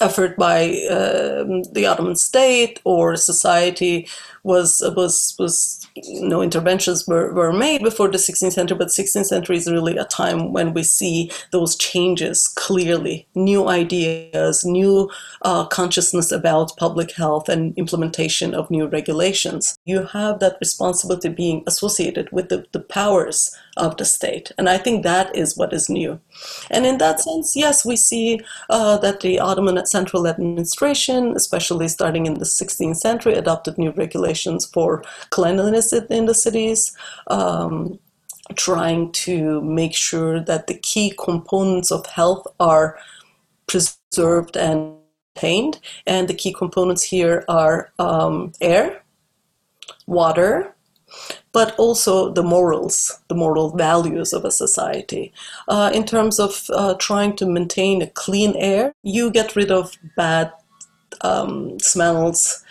effort 0.02 0.36
by 0.38 0.64
um, 0.90 1.64
the 1.74 1.86
Ottoman 1.86 2.16
state 2.16 2.80
or 2.84 3.16
society 3.16 4.08
was 4.44 4.84
was 4.96 5.36
was 5.40 5.80
no 6.06 6.42
interventions 6.42 7.08
were, 7.08 7.34
were 7.34 7.54
made 7.54 7.82
before 7.82 8.10
the 8.10 8.18
16th 8.18 8.54
century, 8.54 8.78
but 8.78 8.88
16th 8.88 9.26
century 9.26 9.58
is 9.58 9.72
really 9.72 9.96
a 9.98 10.06
time 10.06 10.52
when 10.52 10.74
we 10.74 10.84
see 10.84 11.32
those 11.52 11.76
changes 11.76 12.48
clearly, 12.48 13.28
new 13.36 13.68
ideas, 13.68 14.66
new 14.66 15.10
uh, 15.44 15.66
consciousness 15.66 16.32
about 16.32 16.76
public 16.78 17.12
health 17.12 17.48
and 17.48 17.78
implementation 17.78 18.54
of 18.54 18.70
new 18.72 18.88
regulations. 18.88 19.78
You 19.86 20.04
have 20.08 20.40
that 20.40 20.58
responsibility 20.60 21.30
being 21.30 21.64
associated 21.68 22.32
with 22.32 22.50
the, 22.50 22.66
the 22.72 22.80
powers 22.80 23.56
of 23.78 23.98
the 23.98 24.06
state. 24.06 24.52
And 24.58 24.70
I 24.70 24.78
think 24.78 25.04
that 25.04 25.36
is 25.36 25.58
what 25.58 25.74
is 25.74 25.90
new. 25.90 26.20
And 26.70 26.86
in 26.86 26.98
that 27.00 27.22
sense, 27.22 27.56
yes, 27.56 27.86
we 27.86 27.96
see 27.96 28.42
uh, 28.70 28.98
that 28.98 29.22
the 29.22 29.40
Ottoman 29.40 29.84
central 29.86 30.28
administration, 30.28 31.34
especially 31.36 31.88
starting 31.88 32.26
in 32.26 32.36
the 32.36 32.46
16th 32.46 32.98
century, 32.98 33.34
adopted 33.34 33.78
new 33.78 33.92
regulations 33.92 34.33
for 34.66 35.04
cleanliness 35.30 35.94
in 35.94 36.26
the 36.26 36.34
cities. 36.34 36.96
Um, 37.28 38.00
trying 38.56 39.10
to 39.12 39.62
make 39.62 39.96
sure 39.96 40.40
that 40.40 40.68
the 40.68 40.78
key 40.78 41.14
components 41.18 41.92
of 41.92 42.06
health 42.06 42.46
are 42.60 43.00
preserved 43.68 44.58
and 44.58 44.98
maintained. 45.36 45.80
And 46.06 46.28
the 46.28 46.34
key 46.34 46.54
components 46.54 47.04
here 47.04 47.44
are 47.48 47.92
um, 48.00 48.54
air, 48.62 49.04
water, 50.06 50.76
but 51.52 51.76
also 51.78 52.32
the 52.32 52.44
morals, 52.44 53.20
the 53.28 53.36
moral 53.36 53.76
values 53.76 54.34
of 54.34 54.46
a 54.46 54.52
society. 54.52 55.32
Uh, 55.68 55.92
in 55.94 56.06
terms 56.06 56.40
of 56.40 56.64
uh, 56.74 56.96
trying 56.96 57.36
to 57.36 57.46
maintain 57.46 58.02
a 58.02 58.08
clean 58.08 58.56
air, 58.56 58.94
you 59.04 59.32
get 59.32 59.56
rid 59.56 59.72
of 59.72 59.92
bad 60.16 60.52
um, 61.22 61.80
smells, 61.80 62.64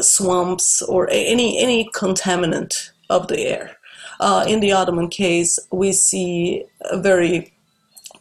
swamps, 0.00 0.82
or 0.82 1.08
any 1.10 1.60
any 1.62 1.88
contaminant 1.90 2.90
of 3.10 3.28
the 3.28 3.40
air. 3.40 3.76
Uh, 4.20 4.44
in 4.46 4.60
the 4.60 4.72
Ottoman 4.72 5.08
case, 5.08 5.58
we 5.72 5.92
see 5.92 6.64
a 6.90 7.00
very 7.00 7.52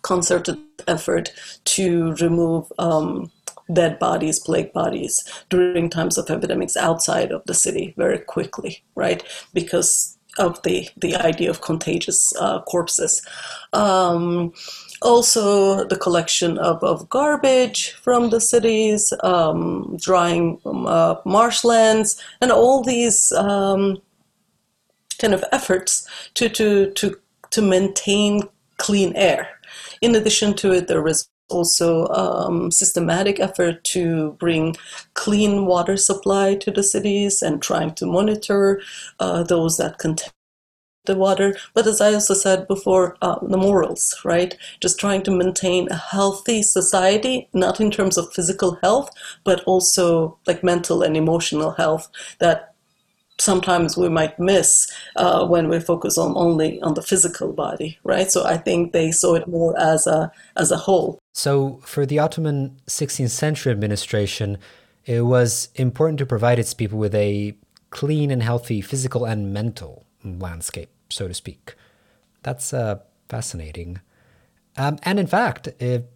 concerted 0.02 0.58
effort 0.88 1.32
to 1.64 2.14
remove 2.16 2.72
um, 2.80 3.32
dead 3.72 4.00
bodies, 4.00 4.40
plague 4.40 4.74
bodies 4.74 5.24
during 5.50 5.90
times 5.90 6.18
of 6.18 6.30
epidemics 6.30 6.76
outside 6.76 7.32
of 7.32 7.44
the 7.46 7.54
city 7.54 7.94
very 7.98 8.20
quickly, 8.20 8.84
right? 8.96 9.24
Because 9.54 10.18
of 10.40 10.62
the, 10.64 10.88
the 10.98 11.16
idea 11.16 11.50
of 11.50 11.62
contagious 11.62 12.34
uh, 12.40 12.62
corpses. 12.62 13.22
Um, 13.74 14.54
also, 15.02 15.84
the 15.86 15.96
collection 15.96 16.58
of, 16.60 16.84
of 16.84 17.10
garbage 17.10 17.94
from 17.94 18.30
the 18.30 18.40
cities, 18.40 19.12
um, 19.24 19.98
drying 20.00 20.60
um, 20.66 20.86
uh, 20.86 21.16
marshlands, 21.26 22.22
and 22.40 22.52
all 22.52 22.84
these 22.84 23.32
um, 23.32 24.00
kind 25.20 25.34
of 25.34 25.44
efforts 25.52 26.08
to, 26.36 26.50
to, 26.50 26.92
to, 26.92 27.18
to 27.50 27.62
maintain 27.62 28.44
clean 28.78 29.14
air. 29.16 29.50
In 30.02 30.16
addition 30.16 30.54
to 30.56 30.72
it, 30.72 30.88
there 30.88 31.02
was 31.02 31.30
also 31.50 32.08
um, 32.08 32.72
systematic 32.72 33.40
effort 33.40 33.84
to 33.84 34.34
bring 34.34 34.76
clean 35.16 35.66
water 35.66 35.98
supply 35.98 36.56
to 36.56 36.72
the 36.72 36.84
cities 36.84 37.42
and 37.42 37.62
trying 37.62 37.94
to 37.96 38.06
monitor 38.06 38.82
uh, 39.20 39.44
those 39.44 39.78
that 39.78 39.98
contain 39.98 40.32
the 41.06 41.16
water. 41.16 41.56
But 41.74 41.88
as 41.88 42.02
I 42.02 42.14
also 42.14 42.34
said 42.34 42.68
before, 42.68 43.18
uh, 43.22 43.40
the 43.42 43.58
morals, 43.58 44.20
right? 44.24 44.56
Just 44.82 45.00
trying 45.00 45.24
to 45.24 45.32
maintain 45.32 45.90
a 45.90 45.96
healthy 45.96 46.62
society, 46.62 47.50
not 47.54 47.80
in 47.80 47.92
terms 47.92 48.18
of 48.18 48.34
physical 48.34 48.78
health, 48.82 49.10
but 49.44 49.64
also 49.66 50.38
like 50.46 50.64
mental 50.64 51.02
and 51.02 51.18
emotional 51.18 51.72
health 51.72 52.10
that 52.40 52.76
sometimes 53.40 53.98
we 53.98 54.08
might 54.08 54.40
miss 54.40 54.88
uh, 55.16 55.46
when 55.48 55.68
we 55.68 55.80
focus 55.80 56.18
on 56.18 56.34
only 56.36 56.80
on 56.82 56.94
the 56.94 57.02
physical 57.02 57.52
body, 57.52 57.98
right? 58.04 58.32
So 58.32 58.46
I 58.46 58.58
think 58.58 58.94
they 58.94 59.12
saw 59.12 59.34
it 59.36 59.48
more 59.48 59.78
as 59.80 60.06
a 60.06 60.32
as 60.56 60.72
a 60.72 60.78
whole. 60.78 61.18
So 61.34 61.80
for 61.84 62.06
the 62.06 62.20
Ottoman 62.20 62.80
16th 62.88 63.30
century 63.30 63.72
administration, 63.72 64.60
it 65.06 65.22
was 65.22 65.70
important 65.76 66.20
to 66.20 66.26
provide 66.26 66.60
its 66.60 66.76
people 66.76 67.00
with 67.00 67.16
a 67.16 67.56
clean 67.90 68.30
and 68.30 68.44
healthy 68.44 68.82
physical 68.82 69.26
and 69.26 69.52
mental 69.52 70.06
landscape, 70.24 70.90
so 71.10 71.28
to 71.28 71.34
speak. 71.34 71.76
That's 72.44 72.74
uh, 72.74 73.00
fascinating. 73.30 74.02
Um, 74.78 74.98
and 75.04 75.20
in 75.20 75.28
fact, 75.28 75.68
it, 75.80 76.10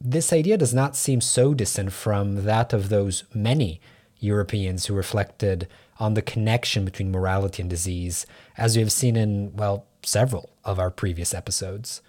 this 0.00 0.32
idea 0.32 0.58
does 0.58 0.74
not 0.74 0.96
seem 0.96 1.20
so 1.20 1.54
distant 1.54 1.92
from 1.92 2.44
that 2.44 2.72
of 2.72 2.88
those 2.88 3.24
many 3.32 3.80
Europeans 4.18 4.86
who 4.86 4.94
reflected 4.94 5.68
on 5.98 6.14
the 6.14 6.22
connection 6.22 6.84
between 6.84 7.12
morality 7.12 7.62
and 7.62 7.70
disease, 7.70 8.26
as 8.56 8.76
we 8.76 8.82
have 8.82 8.92
seen 8.92 9.16
in, 9.16 9.54
well, 9.54 9.86
several 10.02 10.50
of 10.64 10.78
our 10.78 10.90
previous 10.90 11.32
episodes. 11.32 12.02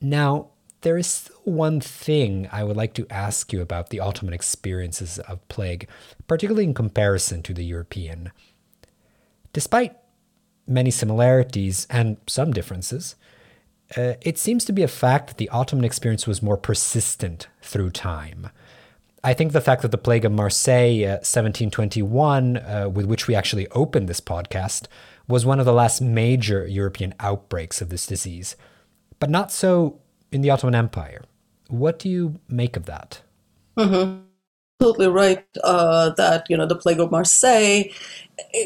Now, 0.00 0.48
there 0.80 0.98
is 0.98 1.30
one 1.44 1.80
thing 1.80 2.48
I 2.52 2.62
would 2.64 2.76
like 2.76 2.92
to 2.94 3.06
ask 3.08 3.52
you 3.52 3.62
about 3.62 3.88
the 3.88 4.00
Ottoman 4.00 4.34
experiences 4.34 5.18
of 5.20 5.46
plague, 5.48 5.88
particularly 6.26 6.64
in 6.64 6.74
comparison 6.74 7.42
to 7.44 7.54
the 7.54 7.64
European. 7.64 8.32
Despite 9.54 9.96
many 10.66 10.90
similarities 10.90 11.86
and 11.88 12.18
some 12.26 12.52
differences, 12.52 13.14
uh, 13.96 14.14
it 14.20 14.36
seems 14.36 14.64
to 14.64 14.72
be 14.72 14.82
a 14.82 14.88
fact 14.88 15.28
that 15.28 15.36
the 15.38 15.48
Ottoman 15.48 15.84
experience 15.84 16.26
was 16.26 16.42
more 16.42 16.56
persistent 16.56 17.46
through 17.62 17.90
time. 17.90 18.50
I 19.22 19.32
think 19.32 19.52
the 19.52 19.60
fact 19.60 19.82
that 19.82 19.92
the 19.92 19.96
plague 19.96 20.24
of 20.24 20.32
Marseille, 20.32 21.04
uh, 21.04 21.22
1721, 21.22 22.56
uh, 22.56 22.90
with 22.92 23.06
which 23.06 23.28
we 23.28 23.34
actually 23.34 23.68
opened 23.68 24.08
this 24.08 24.20
podcast, 24.20 24.86
was 25.28 25.46
one 25.46 25.60
of 25.60 25.66
the 25.66 25.72
last 25.72 26.02
major 26.02 26.66
European 26.66 27.14
outbreaks 27.20 27.80
of 27.80 27.88
this 27.88 28.06
disease, 28.06 28.56
but 29.20 29.30
not 29.30 29.52
so 29.52 30.00
in 30.32 30.40
the 30.40 30.50
Ottoman 30.50 30.74
Empire. 30.74 31.22
What 31.68 31.98
do 31.98 32.08
you 32.08 32.40
make 32.48 32.76
of 32.76 32.86
that? 32.86 33.22
Mm-hmm. 33.78 34.24
Absolutely 34.84 35.08
right. 35.08 35.46
Uh, 35.64 36.10
that 36.10 36.44
you 36.50 36.58
know 36.58 36.66
the 36.66 36.76
plague 36.76 37.00
of 37.00 37.10
Marseille 37.10 37.84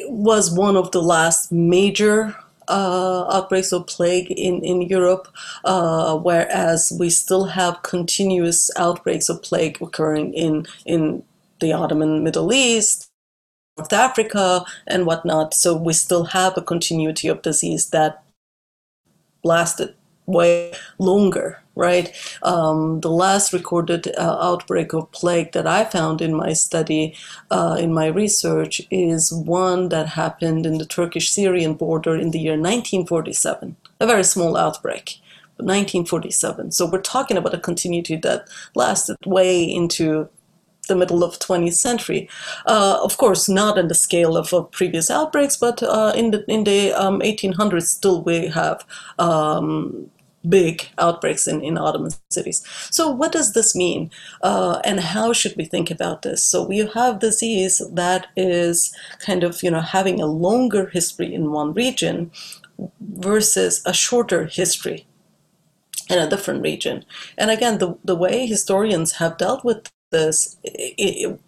was 0.09 0.51
one 0.51 0.77
of 0.77 0.91
the 0.91 1.01
last 1.01 1.53
major 1.53 2.35
uh, 2.67 3.25
outbreaks 3.33 3.71
of 3.71 3.87
plague 3.87 4.29
in, 4.33 4.61
in 4.65 4.83
Europe, 4.83 5.29
uh, 5.65 6.17
whereas 6.17 6.93
we 6.99 7.09
still 7.09 7.45
have 7.45 7.85
continuous 7.85 8.69
outbreaks 8.77 9.29
of 9.29 9.45
plague 9.45 9.81
occurring 9.81 10.35
in, 10.35 10.67
in 10.85 11.23
the 11.61 11.73
Ottoman 11.73 12.25
Middle 12.25 12.53
East, 12.53 13.09
North 13.77 13.93
Africa, 13.93 14.65
and 14.89 15.07
whatnot. 15.07 15.55
So 15.55 15.77
we 15.77 15.93
still 15.93 16.25
have 16.25 16.59
a 16.59 16.63
continuity 16.63 17.29
of 17.29 17.43
disease 17.43 17.91
that 17.91 18.25
lasted 19.45 19.95
way 20.29 20.73
longer 20.99 21.61
right? 21.79 22.13
Um, 22.43 23.01
the 23.01 23.11
last 23.11 23.53
recorded 23.53 24.09
uh, 24.19 24.37
outbreak 24.41 24.93
of 24.93 25.13
plague 25.13 25.53
that 25.53 25.67
I 25.67 25.85
found 25.85 26.21
in 26.21 26.35
my 26.35 26.53
study, 26.53 27.15
uh, 27.53 27.77
in 27.79 27.95
my 27.95 28.07
research, 28.07 28.83
is 28.91 29.33
one 29.33 29.89
that 29.91 30.09
happened 30.09 30.67
in 30.67 30.79
the 30.79 30.85
Turkish 30.85 31.31
Syrian 31.31 31.75
border 31.75 32.17
in 32.17 32.33
the 32.33 32.41
year 32.41 32.55
1947, 32.55 33.77
a 34.01 34.07
very 34.07 34.25
small 34.25 34.57
outbreak. 34.57 35.21
1947. 35.61 36.71
So 36.71 36.87
we're 36.87 37.01
talking 37.01 37.37
about 37.37 37.53
a 37.53 37.59
continuity 37.59 38.15
that 38.15 38.49
lasted 38.77 39.17
way 39.27 39.65
into 39.65 40.29
the 40.87 40.95
middle 40.95 41.25
of 41.25 41.41
20th 41.41 41.75
century. 41.75 42.29
Uh, 42.65 42.99
of 43.03 43.17
course, 43.17 43.49
not 43.49 43.77
on 43.77 43.89
the 43.89 43.95
scale 43.95 44.37
of, 44.37 44.53
of 44.55 44.71
previous 44.71 45.11
outbreaks, 45.11 45.57
but 45.57 45.83
uh, 45.83 46.13
in 46.15 46.31
the 46.31 46.45
in 46.47 46.63
the 46.63 46.93
um, 46.93 47.19
1800s, 47.21 47.87
still 47.87 48.23
we 48.23 48.47
have 48.47 48.85
um, 49.19 50.09
big 50.49 50.89
outbreaks 50.99 51.47
in, 51.47 51.63
in 51.63 51.79
Ottoman 51.79 52.13
cities. 52.31 52.65
So 52.91 53.11
what 53.11 53.33
does 53.33 53.53
this 53.53 53.75
mean? 53.75 54.11
Uh, 54.43 54.81
and 54.85 55.01
how 55.01 55.33
should 55.33 55.57
we 55.57 55.65
think 55.65 55.91
about 55.91 56.23
this? 56.23 56.43
So 56.43 56.63
we 56.63 56.79
have 56.79 57.19
disease 57.19 57.83
that 57.93 58.29
is 58.37 58.95
kind 59.19 59.45
of, 59.45 59.63
you 59.63 59.71
know, 59.71 59.81
having 59.81 60.21
a 60.21 60.27
longer 60.27 60.87
history 60.87 61.35
in 61.35 61.53
one 61.53 61.73
region 61.75 62.31
versus 63.01 63.83
a 63.85 63.93
shorter 63.93 64.47
history 64.47 65.07
in 66.09 66.19
a 66.19 66.31
different 66.31 66.63
region. 66.63 67.05
And 67.37 67.51
again, 67.51 67.79
the, 67.79 67.99
the 68.05 68.17
way 68.17 68.47
historians 68.47 69.13
have 69.13 69.37
dealt 69.37 69.65
with 69.65 69.91
this 70.11 70.57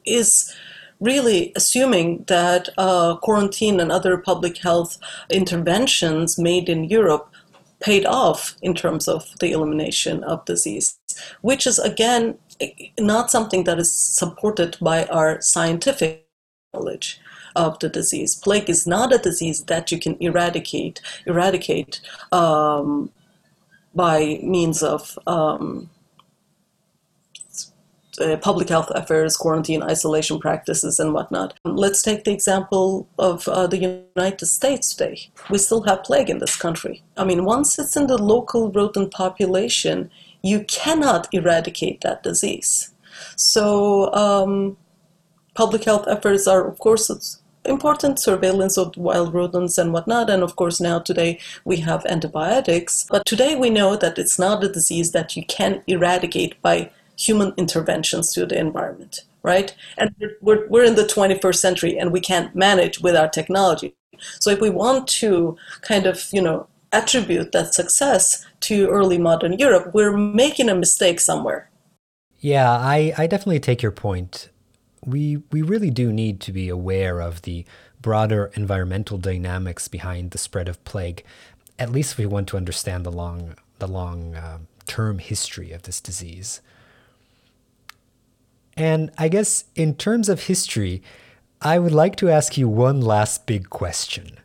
is 0.05 0.55
really 1.01 1.51
assuming 1.57 2.25
that 2.29 2.69
uh, 2.77 3.17
quarantine 3.17 3.81
and 3.81 3.91
other 3.91 4.19
public 4.19 4.59
health 4.59 4.99
interventions 5.31 6.39
made 6.39 6.69
in 6.69 6.85
Europe 6.85 7.30
paid 7.81 8.05
off 8.07 8.57
in 8.63 8.75
terms 8.75 9.09
of 9.09 9.27
the 9.41 9.53
elimination 9.53 10.23
of 10.25 10.45
disease, 10.45 10.99
which 11.41 11.67
is 11.67 11.79
again 11.79 12.39
not 12.99 13.31
something 13.31 13.65
that 13.65 13.79
is 13.79 13.93
supported 13.93 14.77
by 14.81 15.07
our 15.07 15.41
scientific 15.41 16.27
knowledge 16.75 17.21
of 17.57 17.79
the 17.79 17.89
disease. 17.89 18.37
Plague 18.37 18.71
is 18.71 18.87
not 18.87 19.13
a 19.13 19.19
disease 19.19 19.65
that 19.65 19.91
you 19.91 19.99
can 19.99 20.17
eradicate 20.21 21.01
eradicate 21.27 22.01
um, 22.33 23.11
by 23.95 24.39
means 24.43 24.83
of 24.83 25.19
um, 25.27 25.91
uh, 28.21 28.37
public 28.37 28.69
health 28.69 28.91
affairs, 28.95 29.37
quarantine, 29.37 29.83
isolation 29.83 30.39
practices, 30.39 31.01
and 31.01 31.13
whatnot. 31.13 31.59
Let's 31.65 32.03
take 32.03 32.25
the 32.25 32.33
example 32.33 33.09
of 33.19 33.49
uh, 33.49 33.67
the 33.67 34.05
United 34.17 34.47
States 34.47 34.95
today. 34.95 35.31
We 35.51 35.59
still 35.59 35.83
have 35.83 36.05
plague 36.05 36.31
in 36.31 36.39
this 36.39 36.57
country. 36.57 37.03
I 37.17 37.25
mean, 37.25 37.45
once 37.45 37.79
it's 37.79 37.97
in 37.97 38.07
the 38.07 38.19
local 38.19 38.71
rodent 38.71 39.13
population, 39.13 40.11
you 40.43 40.65
cannot 40.65 41.29
eradicate 41.33 42.01
that 42.03 42.23
disease. 42.23 42.93
So, 43.37 44.13
um, 44.15 44.77
public 45.55 45.85
health 45.85 46.07
efforts 46.09 46.47
are, 46.47 46.67
of 46.67 46.79
course, 46.79 47.11
important 47.65 48.19
surveillance 48.19 48.79
of 48.79 48.97
wild 48.97 49.35
rodents 49.35 49.77
and 49.79 49.93
whatnot. 49.93 50.31
And 50.31 50.43
of 50.43 50.57
course, 50.57 50.81
now 50.81 50.99
today 50.99 51.39
we 51.65 51.77
have 51.79 52.07
antibiotics. 52.07 53.07
But 53.11 53.27
today 53.27 53.55
we 53.55 53.71
know 53.71 53.97
that 53.97 54.19
it's 54.19 54.39
not 54.39 54.65
a 54.65 54.69
disease 54.69 55.13
that 55.13 55.37
you 55.37 55.45
can 55.45 55.83
eradicate 55.87 56.61
by 56.63 56.91
human 57.21 57.53
interventions 57.57 58.33
to 58.33 58.47
the 58.47 58.59
environment, 58.59 59.21
right? 59.43 59.75
And 59.99 60.15
we're, 60.41 60.67
we're 60.69 60.85
in 60.85 60.95
the 60.95 61.05
21st 61.05 61.57
century 61.57 61.99
and 61.99 62.13
we 62.13 62.21
can't 62.21 62.55
manage 62.57 63.01
with 63.01 63.15
our 63.15 63.29
technology. 63.29 63.95
So 64.41 64.51
if 64.51 64.61
we 64.61 64.71
want 64.71 65.07
to 65.09 65.57
kind 65.83 66.07
of, 66.07 66.27
you 66.33 66.41
know, 66.41 66.67
attribute 66.93 67.53
that 67.53 67.75
success 67.75 68.47
to 68.61 68.89
early 68.89 69.19
modern 69.19 69.53
Europe, 69.55 69.93
we're 69.95 70.17
making 70.17 70.69
a 70.69 70.75
mistake 70.75 71.21
somewhere. 71.21 71.71
Yeah, 72.39 72.71
I, 72.71 73.13
I 73.19 73.27
definitely 73.27 73.61
take 73.61 73.83
your 73.83 73.93
point. 73.93 74.49
We 75.05 75.43
we 75.51 75.63
really 75.63 75.91
do 75.91 76.13
need 76.13 76.41
to 76.41 76.53
be 76.53 76.69
aware 76.69 77.21
of 77.21 77.43
the 77.43 77.65
broader 78.01 78.51
environmental 78.55 79.19
dynamics 79.19 79.89
behind 79.89 80.31
the 80.31 80.39
spread 80.39 80.69
of 80.69 80.83
plague, 80.85 81.23
at 81.79 81.91
least 81.91 82.13
if 82.13 82.19
we 82.19 82.27
want 82.27 82.49
to 82.49 82.57
understand 82.57 83.05
the 83.05 83.13
long 83.13 83.55
the 83.79 83.89
long 83.89 84.35
uh, 84.35 84.59
term 84.87 85.19
history 85.19 85.73
of 85.73 85.83
this 85.83 86.01
disease. 86.01 86.61
And 88.77 89.11
I 89.19 89.29
guess 89.29 89.65
in 89.75 89.95
terms 89.95 90.29
of 90.29 90.45
history, 90.45 91.03
I 91.61 91.79
would 91.79 91.93
like 91.93 92.17
to 92.17 92.31
ask 92.31 92.57
you 92.57 92.69
one 92.69 93.01
last 93.01 93.47
big 93.47 93.69
question. 93.69 94.39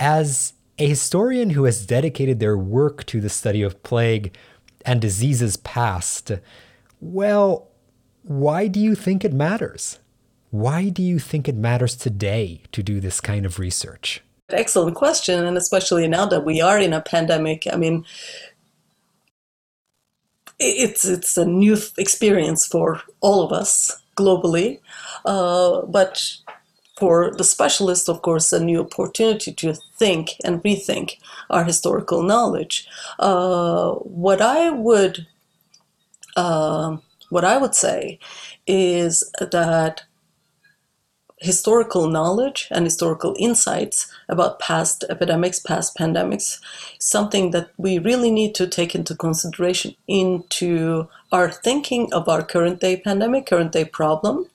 As 0.00 0.54
a 0.78 0.88
historian 0.88 1.50
who 1.50 1.64
has 1.64 1.86
dedicated 1.86 2.40
their 2.40 2.58
work 2.58 3.04
to 3.06 3.20
the 3.20 3.28
study 3.28 3.62
of 3.62 3.82
plague 3.82 4.36
and 4.84 5.00
diseases 5.00 5.56
past, 5.56 6.32
well, 7.00 7.68
why 8.22 8.66
do 8.66 8.80
you 8.80 8.94
think 8.94 9.24
it 9.24 9.32
matters? 9.32 10.00
Why 10.50 10.88
do 10.88 11.02
you 11.02 11.18
think 11.18 11.48
it 11.48 11.56
matters 11.56 11.94
today 11.94 12.62
to 12.72 12.82
do 12.82 13.00
this 13.00 13.20
kind 13.20 13.46
of 13.46 13.58
research? 13.58 14.22
Excellent 14.50 14.94
question, 14.94 15.44
and 15.44 15.56
especially 15.56 16.06
now 16.06 16.26
that 16.26 16.44
we 16.44 16.60
are 16.60 16.78
in 16.78 16.92
a 16.92 17.00
pandemic. 17.00 17.66
I 17.72 17.76
mean, 17.76 18.04
it's 20.64 21.04
it's 21.04 21.36
a 21.36 21.44
new 21.44 21.76
experience 21.98 22.66
for 22.66 23.02
all 23.20 23.42
of 23.42 23.52
us 23.52 24.02
globally, 24.16 24.80
uh, 25.24 25.82
but 25.82 26.36
for 26.98 27.32
the 27.36 27.44
specialist, 27.44 28.08
of 28.08 28.22
course, 28.22 28.52
a 28.52 28.64
new 28.64 28.80
opportunity 28.80 29.52
to 29.52 29.74
think 29.98 30.30
and 30.44 30.62
rethink 30.62 31.18
our 31.50 31.64
historical 31.64 32.22
knowledge. 32.22 32.86
Uh, 33.18 33.92
what 33.94 34.40
I 34.40 34.70
would 34.70 35.26
uh, 36.36 36.96
what 37.30 37.44
I 37.44 37.56
would 37.56 37.74
say 37.74 38.18
is 38.66 39.30
that 39.40 40.02
historical 41.44 42.08
knowledge 42.08 42.68
and 42.70 42.84
historical 42.84 43.36
insights 43.38 44.10
about 44.28 44.58
past 44.58 45.04
epidemics, 45.10 45.60
past 45.60 45.96
pandemics, 45.96 46.58
something 46.98 47.50
that 47.50 47.68
we 47.76 47.98
really 47.98 48.30
need 48.30 48.54
to 48.54 48.66
take 48.66 48.94
into 48.94 49.14
consideration 49.14 49.94
into 50.08 51.06
our 51.30 51.50
thinking 51.50 52.12
of 52.12 52.28
our 52.28 52.42
current 52.42 52.80
day 52.80 52.96
pandemic, 52.96 53.46
current 53.46 53.72
day 53.72 53.84
problem, 53.84 54.46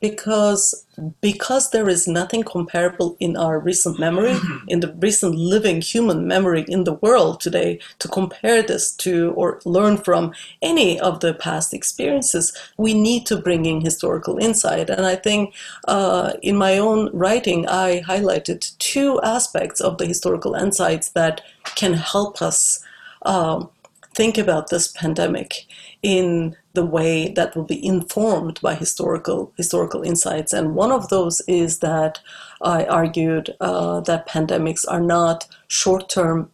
because 0.00 0.86
because 1.20 1.70
there 1.70 1.88
is 1.88 2.06
nothing 2.06 2.42
comparable 2.42 3.16
in 3.20 3.36
our 3.36 3.58
recent 3.58 3.98
memory 3.98 4.36
in 4.68 4.80
the 4.80 4.92
recent 4.94 5.34
living 5.34 5.80
human 5.80 6.26
memory 6.26 6.64
in 6.68 6.84
the 6.84 6.94
world 6.94 7.40
today 7.40 7.78
to 7.98 8.08
compare 8.08 8.62
this 8.62 8.92
to 8.92 9.32
or 9.32 9.60
learn 9.64 9.96
from 9.96 10.32
any 10.62 10.98
of 11.00 11.20
the 11.20 11.34
past 11.34 11.74
experiences 11.74 12.56
we 12.76 12.94
need 12.94 13.26
to 13.26 13.36
bring 13.36 13.64
in 13.66 13.80
historical 13.80 14.38
insight. 14.38 14.90
And 14.90 15.06
i 15.06 15.16
think 15.16 15.54
uh, 15.88 16.32
in 16.42 16.56
my 16.56 16.78
own 16.78 17.10
writing 17.12 17.66
i 17.68 18.02
highlighted 18.02 18.76
two 18.78 19.20
aspects 19.22 19.80
of 19.80 19.98
the 19.98 20.06
historical 20.06 20.54
insights 20.54 21.10
that 21.10 21.40
can 21.74 21.94
help 21.94 22.42
us 22.42 22.82
um, 23.22 23.68
think 24.14 24.38
about 24.38 24.70
this 24.70 24.88
pandemic 24.88 25.66
in 26.06 26.54
the 26.74 26.86
way 26.86 27.32
that 27.32 27.56
will 27.56 27.64
be 27.64 27.84
informed 27.84 28.60
by 28.60 28.76
historical 28.76 29.52
historical 29.56 30.02
insights. 30.02 30.52
And 30.52 30.76
one 30.76 30.92
of 30.92 31.08
those 31.08 31.42
is 31.48 31.80
that 31.80 32.20
I 32.62 32.84
argued 32.84 33.56
uh, 33.60 34.00
that 34.02 34.28
pandemics 34.28 34.84
are 34.88 35.00
not 35.00 35.48
short-term 35.66 36.48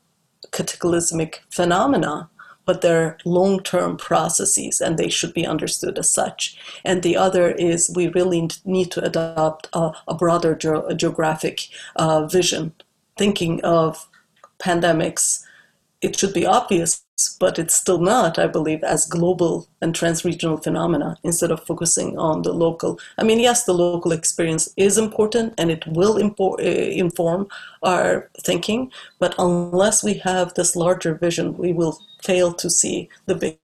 cataclysmic 0.53 1.43
phenomena, 1.51 2.31
but 2.65 2.81
they're 2.81 3.19
long-term 3.27 3.99
processes, 3.99 4.81
and 4.81 4.97
they 4.97 5.11
should 5.11 5.35
be 5.35 5.47
understood 5.47 5.99
as 5.99 6.11
such. 6.11 6.57
And 6.83 7.03
the 7.03 7.17
other 7.19 7.51
is 7.51 7.93
we 7.95 8.09
really 8.09 8.49
need 8.65 8.91
to 8.93 9.05
adopt 9.05 9.69
a, 9.75 9.91
a 10.09 10.15
broader 10.15 10.55
ge- 10.55 10.97
geographic 10.97 11.69
uh, 11.97 12.27
vision, 12.27 12.73
thinking 13.19 13.61
of 13.65 14.09
pandemics. 14.59 15.45
It 16.03 16.19
should 16.19 16.35
be 16.35 16.47
obvious 16.47 17.03
but 17.39 17.59
it's 17.59 17.75
still 17.75 17.99
not, 17.99 18.39
I 18.39 18.47
believe, 18.47 18.83
as 18.83 19.05
global 19.05 19.69
and 19.81 19.95
transregional 19.95 20.63
phenomena 20.63 21.17
instead 21.23 21.51
of 21.51 21.65
focusing 21.65 22.19
on 22.19 22.43
the 22.43 22.53
local. 22.53 22.99
I 23.19 23.25
mean, 23.25 23.39
yes, 23.39 23.65
the 23.65 23.75
local 23.75 24.13
experience 24.13 24.73
is 24.77 24.99
important 24.99 25.55
and 25.59 25.71
it 25.71 25.87
will 25.87 26.17
impo- 26.17 26.59
uh, 26.59 26.91
inform 27.05 27.49
our 27.83 28.31
thinking, 28.41 28.91
but 29.19 29.35
unless 29.39 30.03
we 30.03 30.15
have 30.15 30.55
this 30.55 30.75
larger 30.75 31.15
vision, 31.15 31.57
we 31.57 31.73
will 31.73 31.99
fail 32.23 32.53
to 32.55 32.71
see 32.71 33.09
the 33.27 33.35
big 33.35 33.59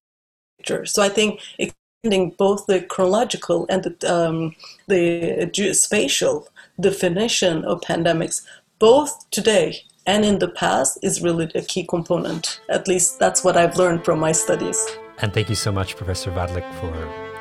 picture. 0.59 0.85
So 0.87 1.03
I 1.03 1.09
think 1.09 1.41
extending 1.59 2.31
both 2.39 2.67
the 2.67 2.83
chronological 2.83 3.67
and 3.69 3.85
the, 3.85 4.15
um, 4.15 4.55
the 4.87 5.73
spatial 5.73 6.49
definition 6.81 7.65
of 7.65 7.81
pandemics, 7.81 8.43
both 8.79 9.29
today 9.31 9.83
and 10.09 10.25
in 10.25 10.39
the 10.39 10.49
past 10.49 10.99
is 11.03 11.23
really 11.23 11.51
a 11.55 11.61
key 11.61 11.85
component. 11.85 12.61
At 12.71 12.89
least 12.89 13.19
that's 13.19 13.45
what 13.45 13.59
I've 13.59 13.77
learned 13.77 14.07
from 14.07 14.19
my 14.19 14.33
studies. 14.33 14.79
And 15.19 15.35
thank 15.35 15.51
you 15.51 15.55
so 15.55 15.71
much, 15.71 15.97
Professor 15.97 16.31
Varlık, 16.31 16.67
for 16.81 16.95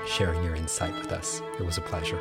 sharing 0.06 0.44
your 0.44 0.56
insight 0.56 0.94
with 0.96 1.14
us. 1.14 1.42
It 1.60 1.66
was 1.66 1.78
a 1.78 1.82
pleasure. 1.82 2.20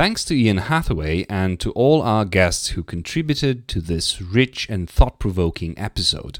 Thanks 0.00 0.24
to 0.24 0.34
Ian 0.34 0.56
Hathaway 0.56 1.26
and 1.28 1.60
to 1.60 1.72
all 1.72 2.00
our 2.00 2.24
guests 2.24 2.68
who 2.68 2.82
contributed 2.82 3.68
to 3.68 3.82
this 3.82 4.22
rich 4.22 4.66
and 4.70 4.88
thought 4.88 5.18
provoking 5.18 5.78
episode. 5.78 6.38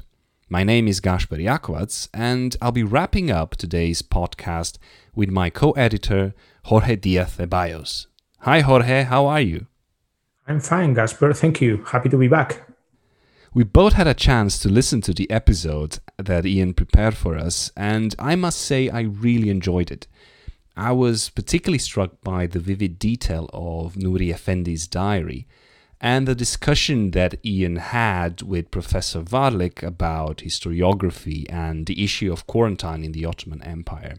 My 0.49 0.63
name 0.63 0.87
is 0.87 0.99
Gaspar 0.99 1.37
Jakovac, 1.37 2.09
and 2.11 2.57
I'll 2.59 2.71
be 2.71 2.81
wrapping 2.81 3.29
up 3.29 3.55
today's 3.55 4.01
podcast 4.01 4.79
with 5.13 5.29
my 5.29 5.51
co 5.51 5.73
editor, 5.73 6.33
Jorge 6.63 6.95
Diaz 6.95 7.35
Ceballos. 7.37 8.07
Hi, 8.39 8.61
Jorge, 8.61 9.03
how 9.03 9.27
are 9.27 9.41
you? 9.41 9.67
I'm 10.47 10.59
fine, 10.59 10.95
Gaspar. 10.95 11.31
Thank 11.33 11.61
you. 11.61 11.83
Happy 11.83 12.09
to 12.09 12.17
be 12.17 12.27
back. 12.27 12.67
We 13.53 13.63
both 13.63 13.93
had 13.93 14.07
a 14.07 14.15
chance 14.15 14.57
to 14.57 14.69
listen 14.69 15.01
to 15.01 15.13
the 15.13 15.29
episode 15.29 15.99
that 16.17 16.47
Ian 16.47 16.73
prepared 16.73 17.15
for 17.15 17.37
us, 17.37 17.71
and 17.77 18.15
I 18.17 18.35
must 18.35 18.59
say 18.59 18.89
I 18.89 19.01
really 19.01 19.51
enjoyed 19.51 19.91
it. 19.91 20.07
I 20.75 20.91
was 20.93 21.29
particularly 21.29 21.79
struck 21.79 22.21
by 22.21 22.47
the 22.47 22.59
vivid 22.59 22.97
detail 22.97 23.49
of 23.53 23.95
Nuri 23.95 24.33
Effendi's 24.33 24.87
diary 24.87 25.47
and 25.99 26.27
the 26.27 26.33
discussion 26.33 27.11
that 27.11 27.45
Ian 27.45 27.75
had 27.75 28.41
with 28.41 28.71
Professor 28.71 29.21
Varlık 29.21 29.83
about 29.83 30.37
historiography 30.37 31.45
and 31.49 31.85
the 31.85 32.03
issue 32.03 32.31
of 32.31 32.47
quarantine 32.47 33.03
in 33.03 33.11
the 33.11 33.25
Ottoman 33.25 33.61
Empire. 33.61 34.15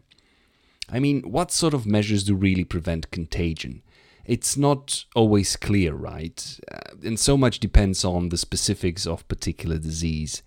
I 0.88 1.00
mean, 1.00 1.22
what 1.22 1.50
sort 1.50 1.74
of 1.74 1.86
measures 1.86 2.24
do 2.24 2.34
really 2.34 2.64
prevent 2.64 3.11
contagion? 3.11 3.82
It's 4.24 4.57
not 4.57 5.05
always 5.16 5.57
clear, 5.57 5.94
right? 5.94 6.61
Uh, 6.70 6.94
and 7.03 7.18
so 7.18 7.36
much 7.36 7.59
depends 7.59 8.05
on 8.05 8.28
the 8.28 8.36
specifics 8.36 9.07
of 9.07 9.26
particular 9.26 9.78
disease 9.78 10.42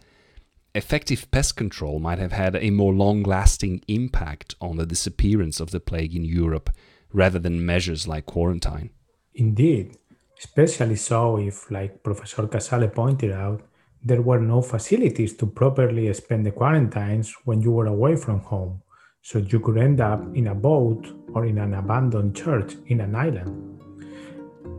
effective 0.76 1.32
pest 1.32 1.55
control 1.55 1.99
might 1.99 2.19
have 2.19 2.34
had 2.34 2.55
a 2.55 2.69
more 2.69 2.93
long 2.93 3.23
lasting 3.23 3.82
impact 3.88 4.55
on 4.59 4.78
the 4.78 4.86
disappearance 4.86 5.59
of 5.59 5.71
the 5.71 5.80
plague 5.80 6.15
in 6.15 6.26
Europe 6.26 6.69
rather 7.13 7.39
than 7.39 7.65
measures 7.65 8.07
like 8.07 8.26
quarantine. 8.26 8.89
Indeed, 9.34 9.97
especially 10.38 10.97
so 10.97 11.38
if, 11.38 11.71
like 11.71 12.03
Professor 12.03 12.45
Casale 12.47 12.89
pointed 12.89 13.32
out, 13.32 13.61
there 14.03 14.21
were 14.21 14.39
no 14.39 14.61
facilities 14.61 15.36
to 15.38 15.47
properly 15.47 16.13
spend 16.13 16.45
the 16.45 16.51
quarantines 16.51 17.34
when 17.45 17.61
you 17.61 17.71
were 17.71 17.88
away 17.88 18.15
from 18.15 18.39
home, 18.41 18.82
so 19.21 19.39
you 19.39 19.59
could 19.59 19.78
end 19.78 20.01
up 20.01 20.21
in 20.36 20.47
a 20.47 20.55
boat 20.55 21.07
or 21.34 21.45
in 21.45 21.57
an 21.57 21.73
abandoned 21.73 22.36
church 22.36 22.76
in 22.88 23.01
an 23.01 23.15
island. 23.15 23.82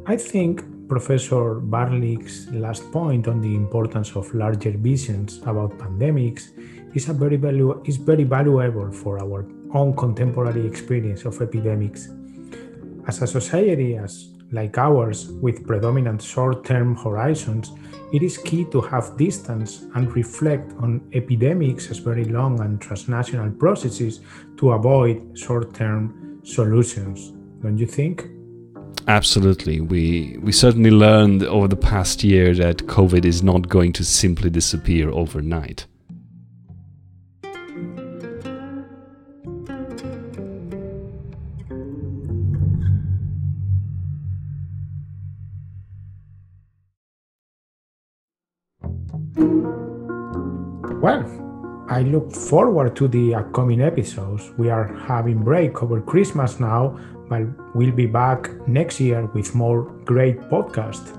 I 0.07 0.17
think 0.17 0.63
Professor 0.89 1.61
Varlık's 1.61 2.49
last 2.53 2.91
point 2.93 3.27
on 3.27 3.41
the 3.41 3.55
importance 3.55 4.15
of 4.15 4.33
larger 4.35 4.71
visions 4.71 5.39
about 5.43 5.77
pandemics 5.79 6.51
is, 6.95 7.07
very 7.07 7.41
is 7.85 7.97
very 7.97 8.25
valuable 8.25 8.93
for 8.93 9.19
our 9.19 9.45
own 9.75 9.97
contemporary 9.97 10.65
experience 10.67 11.25
of 11.25 11.41
epidemics. 11.43 12.09
As 13.09 13.21
a 13.21 13.27
society 13.27 13.97
as 13.97 14.31
like 14.53 14.79
ours 14.79 15.29
with 15.43 15.67
predominant 15.67 16.23
short-term 16.23 16.95
horizons, 16.95 17.73
it 18.13 18.23
is 18.23 18.39
key 18.39 18.65
to 18.71 18.81
have 18.81 19.17
distance 19.17 19.87
and 19.97 20.15
reflect 20.15 20.73
on 20.79 21.01
epidemics 21.13 21.91
as 21.91 21.99
very 21.99 22.25
long 22.25 22.61
and 22.61 22.81
transnational 22.81 23.51
processes 23.51 24.21
to 24.57 24.71
avoid 24.71 25.37
short 25.37 25.75
term 25.75 26.41
solutions. 26.45 27.33
Don't 27.61 27.77
you 27.77 27.87
think? 27.87 28.36
Absolutely. 29.09 29.81
We 29.81 30.37
we 30.43 30.51
certainly 30.51 30.91
learned 30.91 31.45
over 31.45 31.69
the 31.69 31.77
past 31.77 32.25
year 32.25 32.53
that 32.55 32.87
COVID 32.87 33.25
is 33.25 33.41
not 33.41 33.69
going 33.69 33.93
to 33.93 34.05
simply 34.05 34.51
disappear 34.51 35.11
overnight. 35.11 35.87
Well, 51.01 51.87
I 51.89 52.01
look 52.03 52.33
forward 52.33 52.97
to 52.97 53.07
the 53.07 53.37
upcoming 53.37 53.81
episodes. 53.81 54.51
We 54.59 54.71
are 54.71 54.93
having 55.07 55.45
break 55.45 55.81
over 55.81 56.01
Christmas 56.01 56.59
now, 56.59 56.99
but 57.29 57.43
we'll 57.75 57.93
be 57.93 58.07
back 58.07 58.51
next 58.69 59.01
year 59.01 59.27
with 59.27 59.55
more 59.55 59.83
great 60.05 60.39
podcasts. 60.51 61.17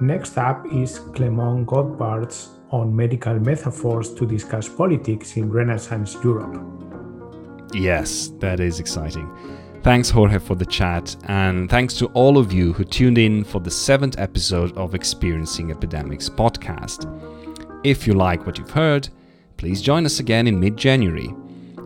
Next 0.00 0.38
up 0.38 0.64
is 0.72 0.98
Clement 1.14 1.66
Godbarge's 1.66 2.48
on 2.70 2.94
medical 2.94 3.38
metaphors 3.38 4.14
to 4.14 4.26
discuss 4.26 4.68
politics 4.68 5.36
in 5.36 5.50
Renaissance 5.50 6.16
Europe. 6.24 6.60
Yes, 7.74 8.32
that 8.38 8.60
is 8.60 8.80
exciting. 8.80 9.28
Thanks, 9.82 10.10
Jorge, 10.10 10.38
for 10.38 10.54
the 10.54 10.66
chat, 10.66 11.16
and 11.24 11.70
thanks 11.70 11.94
to 11.94 12.06
all 12.08 12.36
of 12.36 12.52
you 12.52 12.72
who 12.72 12.84
tuned 12.84 13.16
in 13.16 13.44
for 13.44 13.60
the 13.60 13.70
seventh 13.70 14.18
episode 14.18 14.76
of 14.76 14.94
Experiencing 14.94 15.70
Epidemics 15.70 16.28
podcast. 16.28 17.06
If 17.82 18.06
you 18.06 18.12
like 18.12 18.44
what 18.44 18.58
you've 18.58 18.70
heard, 18.70 19.08
please 19.56 19.80
join 19.80 20.04
us 20.04 20.20
again 20.20 20.46
in 20.46 20.60
mid 20.60 20.76
January. 20.76 21.34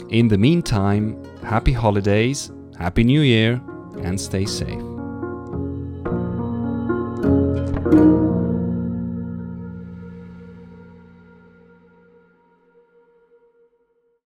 In 0.09 0.27
the 0.27 0.39
meantime, 0.39 1.23
happy 1.43 1.73
holidays, 1.73 2.51
Happy 2.79 3.05
New 3.05 3.21
Year 3.21 3.61
and 4.03 4.21
stay 4.21 4.45
safe. 4.45 4.83